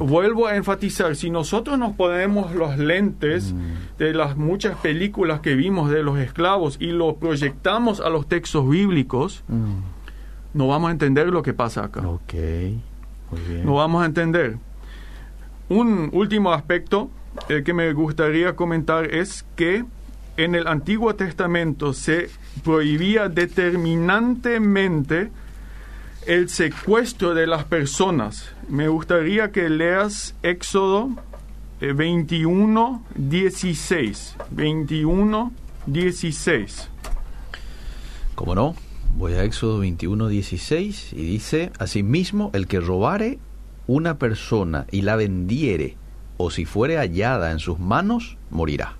vuelvo 0.00 0.46
a 0.46 0.56
enfatizar, 0.56 1.16
si 1.16 1.30
nosotros 1.30 1.78
nos 1.78 1.94
ponemos 1.96 2.54
los 2.54 2.76
lentes 2.78 3.52
Mm. 3.54 3.98
de 3.98 4.12
las 4.14 4.36
muchas 4.36 4.76
películas 4.78 5.40
que 5.40 5.54
vimos 5.54 5.90
de 5.90 6.02
los 6.02 6.18
esclavos 6.18 6.76
y 6.80 6.88
lo 6.88 7.16
proyectamos 7.16 8.00
a 8.00 8.10
los 8.10 8.26
textos 8.28 8.68
bíblicos, 8.68 9.42
mm, 9.48 9.74
no 10.54 10.68
vamos 10.68 10.88
a 10.88 10.92
entender 10.92 11.28
lo 11.28 11.42
que 11.42 11.54
pasa 11.54 11.84
acá. 11.84 12.06
ok. 12.06 12.34
Muy 13.30 13.40
bien. 13.48 13.64
No 13.66 13.74
vamos 13.74 14.02
a 14.02 14.06
entender. 14.06 14.58
Un 15.68 16.10
último 16.12 16.52
aspecto 16.52 17.10
eh, 17.48 17.62
que 17.64 17.72
me 17.74 17.92
gustaría 17.92 18.54
comentar 18.54 19.06
es 19.06 19.44
que 19.56 19.84
en 20.36 20.54
el 20.54 20.66
Antiguo 20.66 21.14
Testamento 21.14 21.92
se 21.92 22.30
prohibía 22.62 23.28
determinantemente 23.28 25.30
el 26.26 26.48
secuestro 26.48 27.34
de 27.34 27.46
las 27.46 27.64
personas. 27.64 28.50
Me 28.68 28.88
gustaría 28.88 29.52
que 29.52 29.68
leas 29.68 30.34
Éxodo 30.42 31.10
eh, 31.80 31.92
21, 31.92 33.04
16. 33.14 34.36
21, 34.50 35.52
16. 35.86 36.88
Como 38.34 38.54
no, 38.54 38.74
voy 39.16 39.34
a 39.34 39.44
Éxodo 39.44 39.78
21, 39.78 40.28
16 40.28 41.12
y 41.12 41.24
dice, 41.24 41.70
Asimismo, 41.78 42.50
el 42.54 42.66
que 42.66 42.80
robare 42.80 43.38
una 43.86 44.18
persona 44.18 44.86
y 44.90 45.02
la 45.02 45.16
vendiere, 45.16 45.96
o 46.36 46.50
si 46.50 46.64
fuere 46.64 46.96
hallada 46.96 47.52
en 47.52 47.60
sus 47.60 47.78
manos, 47.78 48.36
morirá. 48.50 48.96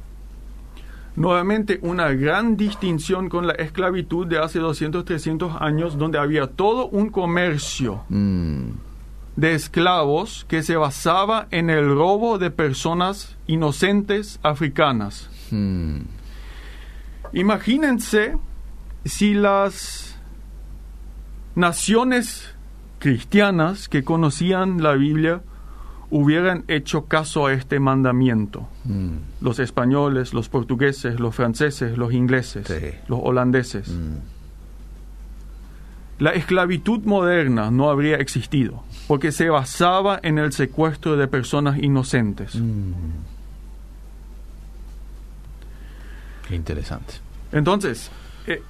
Nuevamente 1.16 1.79
una 1.83 2.11
gran 2.12 2.57
distinción 2.57 3.29
con 3.31 3.46
la 3.46 3.55
esclavitud 3.55 4.26
de 4.26 4.38
hace 4.38 4.59
200, 4.59 5.05
300 5.05 5.57
años, 5.61 5.96
donde 5.96 6.18
había 6.18 6.46
todo 6.46 6.88
un 6.88 7.09
comercio 7.09 8.05
Mm, 8.09 8.72
de 9.37 9.55
esclavos 9.55 10.44
que 10.48 10.62
se 10.62 10.76
basaba 10.76 11.46
en 11.50 11.70
el 11.70 11.88
robo 11.88 12.38
de 12.38 12.50
personas 12.50 13.37
inocentes 13.46 14.38
africanas. 14.42 15.31
mm, 15.50 16.00
Imagínense 17.33 18.37
si 19.05 19.35
las 19.35 20.18
naciones 21.55 22.55
cristianas 22.98 23.88
que 23.88 24.05
conocían 24.05 24.83
la 24.83 24.92
Biblia 24.94 25.42
hubieran 26.11 26.64
hecho 26.69 27.07
caso 27.07 27.47
a 27.47 27.53
este 27.53 27.81
mandamiento. 27.81 28.69
mm, 28.85 29.11
Los 29.40 29.59
españoles, 29.59 30.33
los 30.35 30.49
portugueses, 30.49 31.19
los 31.21 31.35
franceses, 31.35 31.99
los 31.99 32.12
ingleses, 32.12 32.66
Sí. 32.69 32.97
los 33.09 33.21
holandeses. 33.23 33.88
mm. 33.88 34.16
La 36.19 36.31
esclavitud 36.31 37.01
moderna 37.05 37.71
no 37.71 37.90
habría 37.90 38.16
existido 38.16 38.83
porque 39.07 39.33
se 39.33 39.51
basaba 39.51 40.19
en 40.23 40.38
el 40.38 40.53
secuestro 40.53 41.16
de 41.16 41.29
personas 41.29 41.77
inocentes. 41.79 42.55
Mm. 42.55 42.92
Qué 46.49 46.55
interesante. 46.57 47.14
Entonces, 47.53 48.11
eh, 48.47 48.62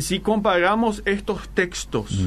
si- 0.00 0.20
comparamos 0.20 1.02
estos 1.06 1.48
textos, 1.50 2.20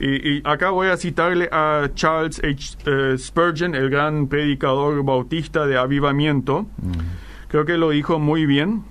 y, 0.00 0.38
y 0.38 0.42
acá 0.44 0.70
voy 0.70 0.88
a 0.88 0.96
citarle 0.96 1.48
a 1.50 1.88
Charles 1.94 2.38
H. 2.44 2.76
eh, 2.86 3.16
Spurgeon, 3.18 3.74
el 3.74 3.90
gran 3.90 4.28
predicador 4.28 5.02
bautista 5.04 5.66
de 5.66 5.76
avivamiento, 5.78 6.62
mm, 6.62 6.92
creo 7.48 7.64
que 7.64 7.76
lo 7.78 7.90
dijo 7.90 8.18
muy 8.18 8.46
bien. 8.46 8.84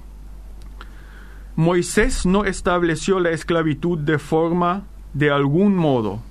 Moisés 1.55 2.25
no 2.25 2.43
estableció 2.43 3.19
la 3.19 3.29
esclavitud 3.31 3.97
de 3.99 4.19
forma 4.19 4.83
de 5.13 5.31
algún 5.31 5.75
modo. 5.75 6.21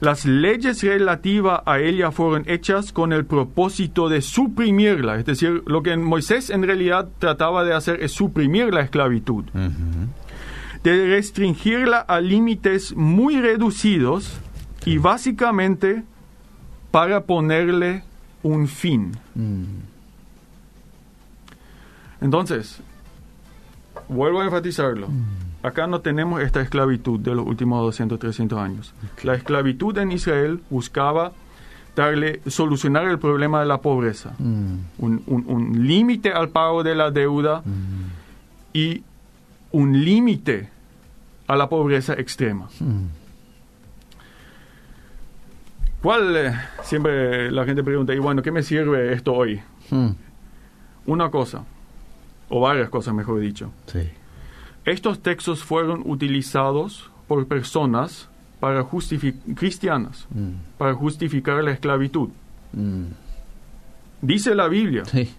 Las 0.00 0.24
leyes 0.24 0.82
relativas 0.82 1.60
a 1.66 1.78
ella 1.78 2.10
fueron 2.10 2.44
hechas 2.46 2.90
con 2.90 3.12
el 3.12 3.26
propósito 3.26 4.08
de 4.08 4.22
suprimirla. 4.22 5.18
Es 5.18 5.26
decir, 5.26 5.62
lo 5.66 5.82
que 5.82 5.94
Moisés 5.96 6.48
en 6.48 6.62
realidad 6.62 7.10
trataba 7.18 7.64
de 7.64 7.74
hacer 7.74 8.02
es 8.02 8.10
suprimir 8.12 8.72
la 8.72 8.80
esclavitud. 8.80 9.44
De 10.84 11.06
restringirla 11.06 11.98
a 11.98 12.20
límites 12.20 12.94
muy 12.96 13.40
reducidos 13.40 14.38
y 14.86 14.98
básicamente 14.98 16.02
para 16.90 17.22
ponerle 17.24 18.02
un 18.42 18.66
fin. 18.66 19.12
Mm, 19.34 19.64
Entonces, 22.20 22.80
vuelvo 24.08 24.40
a 24.40 24.44
enfatizarlo. 24.44 25.08
Acá 25.62 25.86
no 25.86 26.00
tenemos 26.00 26.40
esta 26.42 26.60
esclavitud 26.60 27.20
de 27.20 27.34
los 27.34 27.46
últimos 27.46 27.80
200, 27.82 28.18
300 28.18 28.58
años. 28.58 28.94
La 29.22 29.34
esclavitud 29.34 29.96
en 29.98 30.12
Israel 30.12 30.60
buscaba 30.70 31.32
darle, 31.96 32.40
solucionar 32.46 33.06
el 33.06 33.18
problema 33.18 33.60
de 33.60 33.66
la 33.66 33.78
pobreza. 33.78 34.34
mm, 34.38 34.74
Un, 34.98 35.22
un- 35.26 35.44
un 35.48 35.86
límite 35.86 36.32
al 36.32 36.48
pago 36.48 36.82
de 36.82 36.94
la 36.94 37.10
deuda 37.10 37.62
y 38.72 39.02
un 39.72 40.04
límite 40.04 40.68
a 41.46 41.56
la 41.56 41.68
pobreza 41.68 42.14
extrema. 42.14 42.68
mm. 42.80 43.06
¿Cuál? 46.02 46.36
eh, 46.36 46.52
siempre 46.82 47.50
la 47.50 47.64
gente 47.66 47.82
pregunta, 47.84 48.14
y 48.14 48.18
bueno, 48.18 48.42
¿qué 48.42 48.50
me 48.50 48.62
sirve 48.62 49.12
esto 49.12 49.34
hoy? 49.34 49.60
Mm, 49.90 50.10
Una 51.06 51.30
cosa, 51.30 51.64
o 52.48 52.60
varias 52.60 52.88
cosas, 52.88 53.12
mejor 53.14 53.40
dicho. 53.40 53.70
Sí. 53.86 54.08
Estos 54.84 55.20
textos 55.20 55.62
fueron 55.62 56.02
utilizados 56.06 57.10
por 57.28 57.46
personas 57.46 58.28
para 58.60 58.84
cristianas 59.54 60.26
Mm, 60.30 60.52
para 60.78 60.94
justificar 60.94 61.62
la 61.62 61.72
esclavitud. 61.72 62.30
mm. 62.72 63.04
Dice 64.22 64.54
la 64.54 64.68
Biblia. 64.68 65.04
Sí. 65.06 65.34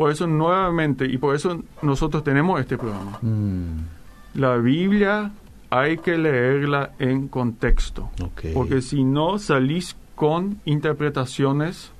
Por 0.00 0.10
eso 0.10 0.26
nuevamente, 0.26 1.04
y 1.04 1.18
por 1.18 1.34
eso 1.36 1.62
nosotros 1.82 2.24
tenemos 2.24 2.58
este 2.58 2.78
programa. 2.78 3.18
Mm, 3.20 4.38
La 4.40 4.56
Biblia 4.56 5.30
hay 5.68 5.98
que 5.98 6.16
leerla 6.16 6.92
en 6.98 7.28
contexto. 7.28 8.08
Porque 8.54 8.80
si 8.80 9.04
no 9.04 9.38
salís 9.38 9.94
con 10.14 10.58
interpretaciones 10.64 11.92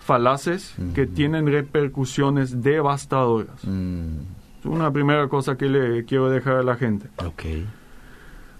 falaces 0.00 0.74
que 0.94 1.06
tienen 1.06 1.46
repercusiones 1.46 2.62
devastadoras. 2.62 3.64
Mm, 3.64 4.18
una 4.64 4.90
primera 4.90 5.26
cosa 5.28 5.56
que 5.56 5.70
le 5.70 6.04
quiero 6.04 6.28
dejar 6.28 6.56
a 6.58 6.62
la 6.62 6.74
gente. 6.76 7.08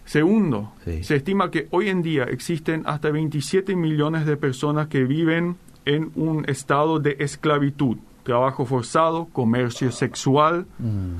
Segundo, 0.06 0.72
Sí. 0.86 1.04
se 1.04 1.16
estima 1.16 1.50
que 1.50 1.68
hoy 1.72 1.90
en 1.90 2.00
día 2.00 2.24
existen 2.24 2.84
hasta 2.86 3.10
27 3.10 3.76
millones 3.76 4.24
de 4.24 4.38
personas 4.38 4.88
que 4.88 5.04
viven 5.04 5.56
en 5.84 6.10
un 6.14 6.46
estado 6.48 6.98
de 7.00 7.16
esclavitud, 7.18 7.98
trabajo 8.24 8.64
forzado, 8.66 9.26
comercio 9.26 9.92
sexual, 9.92 10.66
Mm, 10.78 11.16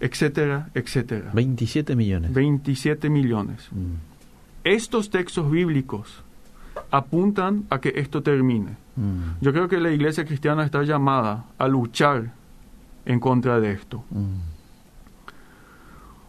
etcétera, 0.00 0.68
etcétera. 0.74 1.30
27 1.34 1.94
millones. 1.94 2.32
27 2.32 3.10
millones. 3.10 3.68
Mm, 3.70 3.96
Estos 4.64 5.10
textos 5.10 5.50
bíblicos 5.50 6.22
apuntan 6.90 7.64
a 7.70 7.78
que 7.80 7.92
esto 7.96 8.22
termine. 8.22 8.76
mm, 8.96 9.40
Yo 9.40 9.52
creo 9.52 9.68
que 9.68 9.78
la 9.78 9.90
iglesia 9.90 10.24
cristiana 10.24 10.64
está 10.64 10.82
llamada 10.84 11.44
a 11.58 11.66
luchar 11.68 12.32
en 13.04 13.18
contra 13.20 13.58
de 13.60 13.72
esto. 13.72 14.04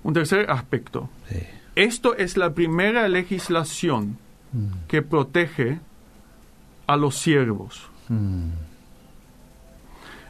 Un 0.04 0.14
tercer 0.14 0.50
aspecto. 0.52 1.10
sí. 1.30 1.38
Esto 1.76 2.16
es 2.16 2.38
la 2.38 2.54
primera 2.54 3.08
legislación 3.08 4.18
que 4.88 5.02
protege 5.02 5.80
a 6.86 6.96
los 6.98 7.16
siervos. 7.18 7.90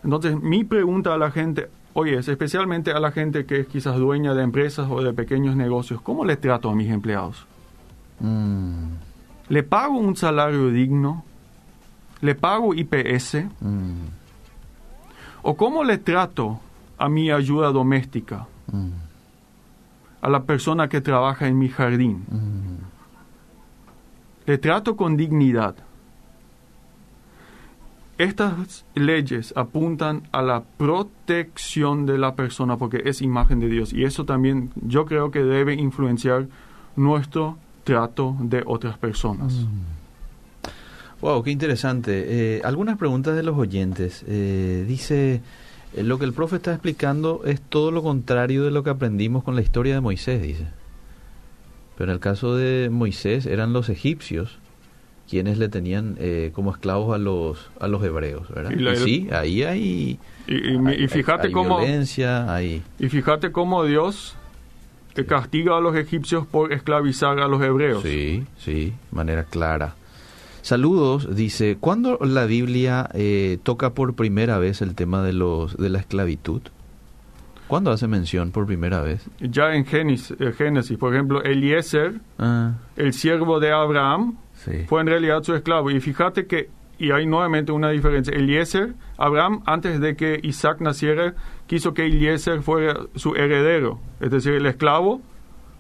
Entonces, 0.04 0.42
mi 0.42 0.64
pregunta 0.64 1.14
a 1.14 1.18
la 1.18 1.32
gente 1.32 1.70
hoy 1.94 2.12
es, 2.16 2.28
especialmente 2.28 2.92
a 2.92 3.00
la 3.00 3.12
gente 3.12 3.46
que 3.46 3.62
es 3.62 3.68
quizás 3.68 3.98
dueña 3.98 4.34
de 4.34 4.44
empresas 4.44 4.88
o 4.90 5.02
de 5.02 5.14
pequeños 5.14 5.56
negocios, 5.56 6.02
¿cómo 6.02 6.26
le 6.26 6.36
trato 6.38 6.70
a 6.70 6.76
mis 6.76 6.90
empleados? 6.90 7.46
mm, 8.20 8.86
¿Le 9.50 9.64
pago 9.64 9.98
un 9.98 10.16
salario 10.16 10.70
digno? 10.70 11.24
¿Le 12.22 12.36
pago 12.36 12.74
IPS? 12.74 13.46
mm, 13.62 14.06
¿O 15.44 15.56
cómo 15.56 15.84
le 15.84 15.98
trato 15.98 16.60
a 16.98 17.10
mi 17.10 17.30
ayuda 17.32 17.72
doméstica? 17.72 18.48
mm, 18.72 18.90
a 20.22 20.30
la 20.30 20.44
persona 20.44 20.88
que 20.88 21.02
trabaja 21.02 21.48
en 21.48 21.60
mi 21.60 21.68
jardín. 21.68 22.24
Le 24.46 24.58
trato 24.58 24.96
con 24.96 25.18
dignidad. 25.18 25.76
Estas 28.24 28.86
leyes 28.96 29.54
apuntan 29.58 30.24
a 30.32 30.42
la 30.42 30.64
protección 30.64 32.06
de 32.06 32.18
la 32.18 32.36
persona 32.36 32.78
porque 32.78 33.02
es 33.04 33.22
imagen 33.22 33.60
de 33.60 33.68
Dios 33.68 33.92
y 33.92 34.06
eso 34.06 34.24
también 34.24 34.72
yo 34.76 35.06
creo 35.06 35.30
que 35.30 35.44
debe 35.44 35.74
influenciar 35.74 36.48
nuestro 36.96 37.58
trato 37.84 38.38
de 38.40 38.64
otras 38.66 38.98
personas. 38.98 39.66
Wow, 41.20 41.44
qué 41.44 41.52
interesante. 41.52 42.56
Eh, 42.56 42.62
algunas 42.64 42.98
preguntas 42.98 43.36
de 43.36 43.44
los 43.44 43.58
oyentes. 43.58 44.24
Eh, 44.26 44.86
dice, 44.88 45.42
eh, 45.94 46.04
lo 46.04 46.18
que 46.18 46.24
el 46.24 46.32
profe 46.32 46.56
está 46.56 46.72
explicando 46.72 47.42
es 47.44 47.60
todo 47.60 47.92
lo 47.92 48.04
contrario 48.04 48.64
de 48.64 48.72
lo 48.72 48.86
que 48.86 48.90
aprendimos 48.92 49.44
con 49.44 49.54
la 49.56 49.62
historia 49.62 49.96
de 49.96 50.00
Moisés, 50.00 50.42
dice. 50.42 50.68
Pero 51.98 52.10
en 52.10 52.14
el 52.14 52.20
caso 52.22 52.56
de 52.56 52.90
Moisés 52.90 53.46
eran 53.46 53.74
los 53.74 53.90
egipcios 53.90 54.60
quienes 55.34 55.58
le 55.58 55.68
tenían 55.68 56.16
eh, 56.20 56.52
como 56.54 56.72
esclavos 56.72 57.14
a 57.14 57.18
los 57.18 57.70
a 57.80 57.88
los 57.88 58.04
hebreos, 58.04 58.48
¿verdad? 58.54 58.72
Y 58.72 58.76
la- 58.76 58.94
Y 58.94 58.98
sí, 58.98 59.28
ahí 59.32 59.64
hay, 59.64 60.20
Y, 60.48 60.54
y 60.54 60.74
y 60.76 60.88
hay- 60.88 61.08
fíjate 61.08 61.48
hay 61.48 61.54
cómo 61.54 61.80
violencia, 61.80 62.54
hay 62.54 62.84
y 63.00 63.10
fíjate 63.10 63.52
cómo 63.52 63.84
Dios 63.84 64.36
que 65.16 65.26
castiga 65.26 65.78
a 65.78 65.82
los 65.82 65.96
egipcios 65.96 66.46
por 66.46 66.72
esclavizar 66.72 67.40
a 67.40 67.48
los 67.48 67.62
hebreos. 67.62 68.04
Sí, 68.04 68.44
sí, 68.58 68.94
manera 69.12 69.44
clara. 69.44 69.96
Saludos, 70.62 71.36
dice, 71.36 71.78
¿cuándo 71.80 72.18
la 72.22 72.46
Biblia 72.46 73.10
eh, 73.14 73.58
toca 73.64 73.94
por 73.96 74.14
primera 74.16 74.60
vez 74.60 74.82
el 74.82 74.96
tema 74.96 75.22
de 75.24 75.34
los 75.34 75.76
de 75.78 75.90
la 75.90 76.00
esclavitud? 76.00 76.62
¿Cuándo 77.68 77.92
hace 77.92 78.08
mención 78.08 78.52
por 78.52 78.66
primera 78.66 79.02
vez? 79.02 79.26
Ya 79.40 79.74
en 79.74 79.86
Génesis, 79.86 80.36
eh, 80.40 80.52
Génesis 80.56 80.98
por 80.98 81.14
ejemplo, 81.14 81.44
Eliezer, 81.44 82.20
Ah, 82.38 82.74
el 82.98 83.14
siervo 83.14 83.60
de 83.60 83.72
Abraham, 83.72 84.38
sí. 84.66 84.86
fue 84.88 85.02
en 85.02 85.08
realidad 85.08 85.44
su 85.44 85.54
esclavo. 85.56 85.92
Y 85.92 86.00
fíjate 86.00 86.46
que, 86.48 86.70
y 86.98 87.12
hay 87.12 87.26
nuevamente 87.26 87.72
una 87.72 87.90
diferencia, 87.90 88.34
Eliezer, 88.34 88.94
Abraham, 89.18 89.62
antes 89.66 90.00
de 90.00 90.16
que 90.16 90.40
Isaac 90.44 90.80
naciera, 90.82 91.34
quiso 91.68 91.94
que 91.94 92.06
Eliezer 92.06 92.62
fuera 92.62 92.96
su 93.16 93.36
heredero, 93.36 94.00
es 94.20 94.32
decir, 94.32 94.54
el 94.54 94.66
esclavo, 94.66 95.22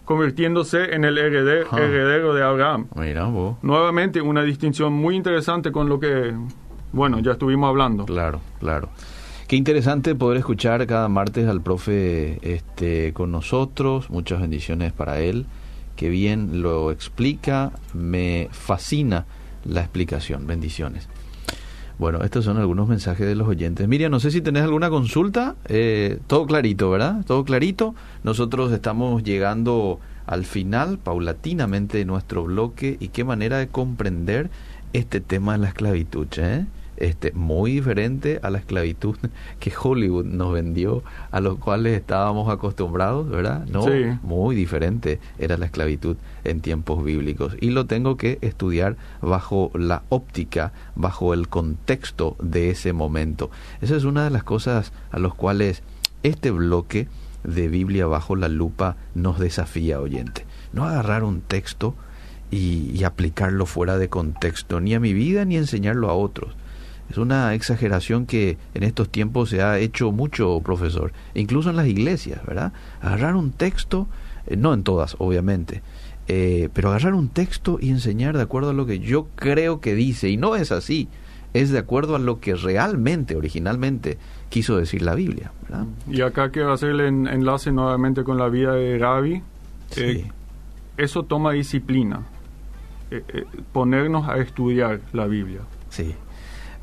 convirtiéndose 0.05 0.93
en 0.95 1.05
el 1.05 1.17
herede- 1.17 1.65
heredero 1.77 2.33
de 2.33 2.43
Abraham. 2.43 2.87
Mira 2.95 3.25
vos. 3.25 3.55
Nuevamente 3.61 4.21
una 4.21 4.43
distinción 4.43 4.91
muy 4.93 5.15
interesante 5.15 5.71
con 5.71 5.87
lo 5.87 5.99
que, 5.99 6.33
bueno, 6.91 7.19
ya 7.19 7.31
estuvimos 7.33 7.69
hablando. 7.69 8.05
Claro, 8.05 8.41
claro. 8.59 8.89
Qué 9.47 9.55
interesante 9.55 10.15
poder 10.15 10.39
escuchar 10.39 10.85
cada 10.87 11.07
martes 11.09 11.47
al 11.47 11.61
profe 11.61 12.39
este, 12.41 13.13
con 13.13 13.31
nosotros. 13.31 14.09
Muchas 14.09 14.41
bendiciones 14.41 14.91
para 14.93 15.19
él. 15.19 15.45
Qué 15.95 16.09
bien 16.09 16.61
lo 16.61 16.91
explica. 16.91 17.71
Me 17.93 18.49
fascina 18.51 19.25
la 19.65 19.81
explicación. 19.81 20.47
Bendiciones. 20.47 21.07
Bueno, 21.99 22.23
estos 22.23 22.45
son 22.45 22.57
algunos 22.57 22.87
mensajes 22.87 23.27
de 23.27 23.35
los 23.35 23.47
oyentes. 23.47 23.87
Miriam, 23.87 24.11
no 24.11 24.19
sé 24.19 24.31
si 24.31 24.41
tenés 24.41 24.63
alguna 24.63 24.89
consulta. 24.89 25.55
Eh, 25.65 26.19
todo 26.27 26.45
clarito, 26.47 26.89
¿verdad? 26.89 27.23
Todo 27.25 27.45
clarito. 27.45 27.93
Nosotros 28.23 28.71
estamos 28.71 29.23
llegando 29.23 29.99
al 30.25 30.45
final, 30.45 30.97
paulatinamente, 30.97 31.99
de 31.99 32.05
nuestro 32.05 32.43
bloque. 32.43 32.97
Y 32.99 33.09
qué 33.09 33.23
manera 33.23 33.57
de 33.57 33.67
comprender 33.67 34.49
este 34.93 35.21
tema 35.21 35.53
de 35.53 35.59
la 35.59 35.67
esclavitud, 35.67 36.27
¿eh? 36.37 36.65
Este, 36.97 37.31
muy 37.31 37.71
diferente 37.71 38.39
a 38.43 38.49
la 38.51 38.59
esclavitud 38.59 39.15
que 39.59 39.73
Hollywood 39.81 40.25
nos 40.25 40.53
vendió, 40.53 41.03
a 41.31 41.39
los 41.41 41.57
cuales 41.57 41.97
estábamos 41.97 42.49
acostumbrados, 42.51 43.29
¿verdad? 43.29 43.65
No, 43.67 43.83
Sí. 43.83 44.17
muy 44.21 44.55
diferente 44.55 45.19
era 45.39 45.57
la 45.57 45.65
esclavitud 45.65 46.17
en 46.43 46.61
tiempos 46.61 47.03
bíblicos. 47.03 47.55
Y 47.59 47.71
lo 47.71 47.85
tengo 47.87 48.15
que 48.15 48.37
estudiar 48.41 48.95
bajo 49.21 49.71
la 49.73 50.03
óptica, 50.09 50.71
bajo 50.95 51.33
el 51.33 51.47
contexto 51.49 52.35
de 52.41 52.69
ese 52.69 52.93
momento. 52.93 53.49
Esa 53.81 53.95
es 53.95 54.03
una 54.03 54.23
de 54.23 54.29
las 54.29 54.43
cosas 54.43 54.93
a 55.11 55.19
las 55.19 55.33
cuales 55.33 55.81
este 56.21 56.51
bloque 56.51 57.07
de 57.43 57.67
Biblia 57.67 58.05
bajo 58.05 58.35
la 58.35 58.47
lupa 58.49 58.95
nos 59.15 59.39
desafía, 59.39 59.99
oyente. 59.99 60.45
No 60.71 60.85
agarrar 60.85 61.23
un 61.23 61.41
texto 61.41 61.95
y, 62.51 62.91
y 62.93 63.03
aplicarlo 63.03 63.65
fuera 63.65 63.97
de 63.97 64.09
contexto, 64.09 64.79
ni 64.79 64.93
a 64.93 64.99
mi 64.99 65.11
vida 65.13 65.43
ni 65.43 65.57
enseñarlo 65.57 66.09
a 66.09 66.13
otros. 66.13 66.55
Es 67.09 67.17
una 67.17 67.53
exageración 67.53 68.25
que 68.25 68.57
en 68.73 68.83
estos 68.83 69.09
tiempos 69.09 69.49
se 69.49 69.61
ha 69.61 69.77
hecho 69.79 70.11
mucho, 70.11 70.59
profesor, 70.63 71.11
incluso 71.35 71.69
en 71.69 71.75
las 71.75 71.87
iglesias, 71.87 72.41
¿verdad? 72.45 72.73
Agarrar 73.01 73.35
un 73.35 73.51
texto, 73.51 74.07
eh, 74.47 74.55
no 74.57 74.73
en 74.73 74.83
todas, 74.83 75.15
obviamente, 75.19 75.81
eh, 76.27 76.69
pero 76.73 76.89
agarrar 76.89 77.13
un 77.13 77.27
texto 77.29 77.77
y 77.81 77.89
enseñar 77.89 78.35
de 78.37 78.43
acuerdo 78.43 78.69
a 78.71 78.73
lo 78.73 78.85
que 78.85 78.99
yo 78.99 79.27
creo 79.35 79.79
que 79.81 79.93
dice, 79.95 80.29
y 80.29 80.37
no 80.37 80.55
es 80.55 80.71
así, 80.71 81.07
es 81.53 81.69
de 81.69 81.77
acuerdo 81.77 82.15
a 82.15 82.19
lo 82.19 82.39
que 82.39 82.55
realmente, 82.55 83.35
originalmente, 83.35 84.17
quiso 84.49 84.77
decir 84.77 85.01
la 85.03 85.13
Biblia, 85.13 85.51
¿verdad? 85.63 85.85
Y 86.09 86.21
acá 86.21 86.49
quiero 86.49 86.71
hacerle 86.73 87.07
en- 87.09 87.27
enlace 87.27 87.71
nuevamente 87.71 88.23
con 88.23 88.37
la 88.37 88.47
vida 88.49 88.73
de. 88.73 88.97
Sí. 89.91 90.01
Eh, 90.01 90.31
eso 90.97 91.23
toma 91.23 91.51
disciplina, 91.51 92.21
eh, 93.11 93.45
ponernos 93.71 94.27
a 94.27 94.37
estudiar 94.37 95.01
la 95.11 95.27
Biblia. 95.27 95.61
Sí. 95.89 96.15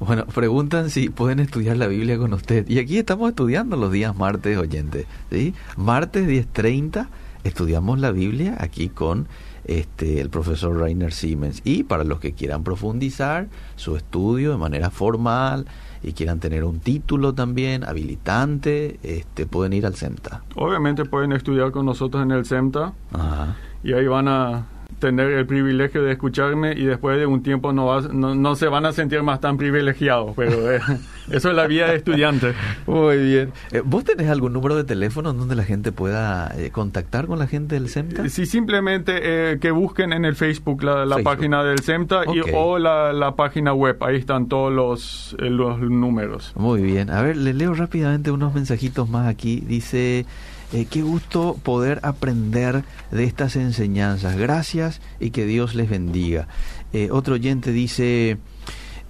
Bueno, 0.01 0.25
preguntan 0.25 0.89
si 0.89 1.11
pueden 1.11 1.41
estudiar 1.41 1.77
la 1.77 1.87
Biblia 1.87 2.17
con 2.17 2.33
usted. 2.33 2.67
Y 2.69 2.79
aquí 2.79 2.97
estamos 2.97 3.29
estudiando 3.29 3.77
los 3.77 3.93
días 3.93 4.17
martes, 4.17 4.57
oyente. 4.57 5.07
¿sí? 5.31 5.55
Martes 5.77 6.27
10.30 6.27 7.07
estudiamos 7.45 7.99
la 7.99 8.11
Biblia 8.11 8.57
aquí 8.59 8.89
con 8.89 9.27
este 9.65 10.21
el 10.23 10.31
profesor 10.31 10.77
Rainer 10.79 11.13
Siemens. 11.13 11.61
Y 11.65 11.85
para 11.85 12.05
los 12.05 12.19
que 12.19 12.33
quieran 12.33 12.65
profundizar 12.65 13.49
su 13.77 13.95
estudio 13.95 14.53
de 14.53 14.57
manera 14.57 14.91
formal 14.91 15.67
y 16.03 16.13
quieran 16.13 16.41
tener 16.41 16.65
un 16.65 16.81
título 16.81 17.35
también 17.35 17.85
habilitante, 17.85 18.99
este 19.03 19.45
pueden 19.45 19.75
ir 19.75 19.85
al 19.85 19.97
CEMTA. 19.97 20.43
Obviamente 20.55 21.05
pueden 21.05 21.33
estudiar 21.33 21.73
con 21.73 21.85
nosotros 21.85 22.23
en 22.23 22.31
el 22.31 22.47
CEMTA 22.47 22.95
Ajá. 23.13 23.57
y 23.85 23.93
ahí 23.93 24.07
van 24.07 24.29
a 24.29 24.65
tener 25.01 25.31
el 25.33 25.47
privilegio 25.47 26.03
de 26.05 26.13
escucharme 26.13 26.75
y 26.75 26.85
después 26.85 27.19
de 27.19 27.27
un 27.27 27.43
tiempo 27.43 27.73
no, 27.73 27.87
vas- 27.87 28.13
no, 28.13 28.35
no 28.37 28.55
se 28.55 28.69
van 28.69 28.87
a 28.87 28.93
sentir 28.93 29.23
más 29.25 29.41
tan 29.41 29.57
privilegiados, 29.57 30.35
pero 30.37 30.71
eh, 30.73 30.81
eso 31.31 31.51
es 31.51 31.57
la 31.57 31.67
vida 31.67 31.89
de 31.89 31.97
estudiante. 31.97 32.53
Muy 32.87 33.17
bien. 33.17 33.53
Eh, 33.73 33.83
¿Vos 33.85 34.05
tenés 34.05 34.29
algún 34.29 34.53
número 34.53 34.77
de 34.77 34.85
teléfono 34.85 35.33
donde 35.33 35.57
la 35.57 35.65
gente 35.65 35.91
pueda 35.91 36.53
eh, 36.57 36.71
contactar 36.71 37.27
con 37.27 37.39
la 37.41 37.47
gente 37.49 37.75
del 37.75 37.89
CEMTA? 37.89 38.29
Si 38.29 38.47
simplemente 38.47 39.19
eh, 39.53 39.59
que 39.59 39.71
busquen 39.73 40.13
en 40.13 40.25
el 40.25 40.37
Facebook 40.37 40.83
la, 40.85 41.05
la 41.05 41.17
Facebook. 41.17 41.25
página 41.33 41.65
del 41.65 41.81
CEMTA 41.81 42.23
y, 42.33 42.41
o 42.55 42.79
la, 42.79 43.13
la 43.13 43.35
página 43.35 43.73
web, 43.73 43.97
ahí 44.03 44.17
están 44.17 44.47
todos 44.49 44.73
los, 44.73 45.35
los 45.41 45.81
números. 45.81 46.53
Muy 46.55 46.83
bien. 46.83 47.11
A 47.11 47.23
ver, 47.23 47.37
le 47.37 47.55
leo 47.55 47.73
rápidamente 47.75 48.31
unos 48.31 48.55
mensajitos 48.55 49.09
más 49.09 49.27
aquí. 49.27 49.61
Dice, 49.67 50.27
eh, 50.73 50.87
qué 50.87 51.03
gusto 51.03 51.59
poder 51.63 52.01
aprender 52.03 52.85
de 53.11 53.25
estas 53.25 53.57
enseñanzas. 53.57 54.37
Gracias 54.37 55.01
y 55.19 55.31
que 55.31 55.45
Dios 55.47 55.75
les 55.75 55.91
bendiga. 55.91 56.47
Eh, 56.93 57.09
otro 57.11 57.35
oyente 57.35 57.73
dice, 57.73 58.39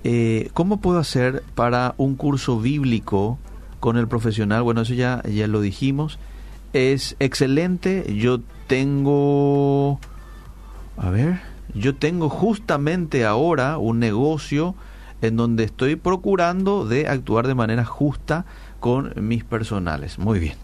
eh, 0.04 0.50
¿cómo 0.54 0.80
puedo 0.80 0.98
hacer 0.98 1.42
para 1.54 1.94
un 1.98 2.16
curso 2.16 2.58
bíblico 2.60 3.38
con 3.78 3.96
el 3.96 4.08
profesional? 4.08 4.62
Bueno, 4.62 4.82
eso 4.82 4.94
ya, 4.94 5.22
ya 5.24 5.46
lo 5.46 5.60
dijimos. 5.60 6.18
Es 6.72 7.16
excelente. 7.18 8.14
Yo 8.16 8.40
tengo... 8.66 10.00
A 10.96 11.10
ver, 11.10 11.40
yo 11.74 11.94
tengo 11.94 12.28
justamente 12.28 13.24
ahora 13.24 13.78
un 13.78 13.98
negocio 13.98 14.74
en 15.22 15.36
donde 15.36 15.64
estoy 15.64 15.96
procurando 15.96 16.86
de 16.86 17.06
actuar 17.06 17.46
de 17.46 17.54
manera 17.54 17.84
justa 17.84 18.44
con 18.80 19.12
mis 19.16 19.44
personales. 19.44 20.18
Muy 20.18 20.38
bien. 20.38 20.54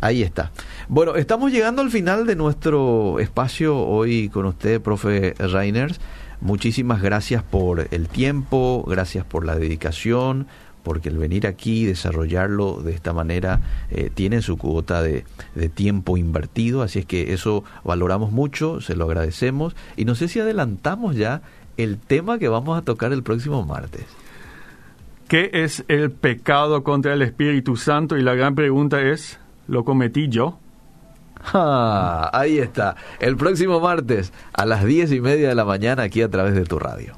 Ahí 0.00 0.22
está. 0.22 0.52
Bueno, 0.88 1.16
estamos 1.16 1.50
llegando 1.50 1.82
al 1.82 1.90
final 1.90 2.26
de 2.26 2.36
nuestro 2.36 3.18
espacio 3.18 3.76
hoy 3.76 4.28
con 4.28 4.46
usted, 4.46 4.80
profe 4.80 5.34
Reiners. 5.38 6.00
Muchísimas 6.40 7.02
gracias 7.02 7.42
por 7.42 7.88
el 7.90 8.08
tiempo, 8.08 8.84
gracias 8.86 9.24
por 9.24 9.44
la 9.44 9.56
dedicación, 9.56 10.46
porque 10.84 11.08
el 11.08 11.18
venir 11.18 11.48
aquí 11.48 11.82
y 11.82 11.86
desarrollarlo 11.86 12.80
de 12.80 12.92
esta 12.92 13.12
manera 13.12 13.60
eh, 13.90 14.10
tiene 14.14 14.40
su 14.40 14.56
cuota 14.56 15.02
de, 15.02 15.24
de 15.56 15.68
tiempo 15.68 16.16
invertido, 16.16 16.82
así 16.82 17.00
es 17.00 17.06
que 17.06 17.32
eso 17.32 17.64
valoramos 17.82 18.30
mucho, 18.30 18.80
se 18.80 18.94
lo 18.94 19.04
agradecemos 19.06 19.74
y 19.96 20.04
no 20.04 20.14
sé 20.14 20.28
si 20.28 20.38
adelantamos 20.38 21.16
ya 21.16 21.42
el 21.76 21.98
tema 21.98 22.38
que 22.38 22.48
vamos 22.48 22.78
a 22.78 22.82
tocar 22.82 23.12
el 23.12 23.24
próximo 23.24 23.64
martes. 23.66 24.06
¿Qué 25.26 25.50
es 25.52 25.84
el 25.88 26.10
pecado 26.10 26.82
contra 26.84 27.12
el 27.12 27.22
Espíritu 27.22 27.76
Santo? 27.76 28.16
Y 28.16 28.22
la 28.22 28.34
gran 28.34 28.54
pregunta 28.54 29.02
es, 29.02 29.38
¿lo 29.68 29.84
cometí 29.84 30.28
yo? 30.28 30.58
Ah, 31.54 32.30
ahí 32.32 32.58
está. 32.58 32.96
El 33.20 33.36
próximo 33.36 33.78
martes 33.78 34.32
a 34.52 34.66
las 34.66 34.84
diez 34.84 35.12
y 35.12 35.20
media 35.20 35.48
de 35.48 35.54
la 35.54 35.64
mañana 35.64 36.02
aquí 36.02 36.20
a 36.20 36.28
través 36.28 36.54
de 36.54 36.64
tu 36.64 36.80
radio. 36.80 37.14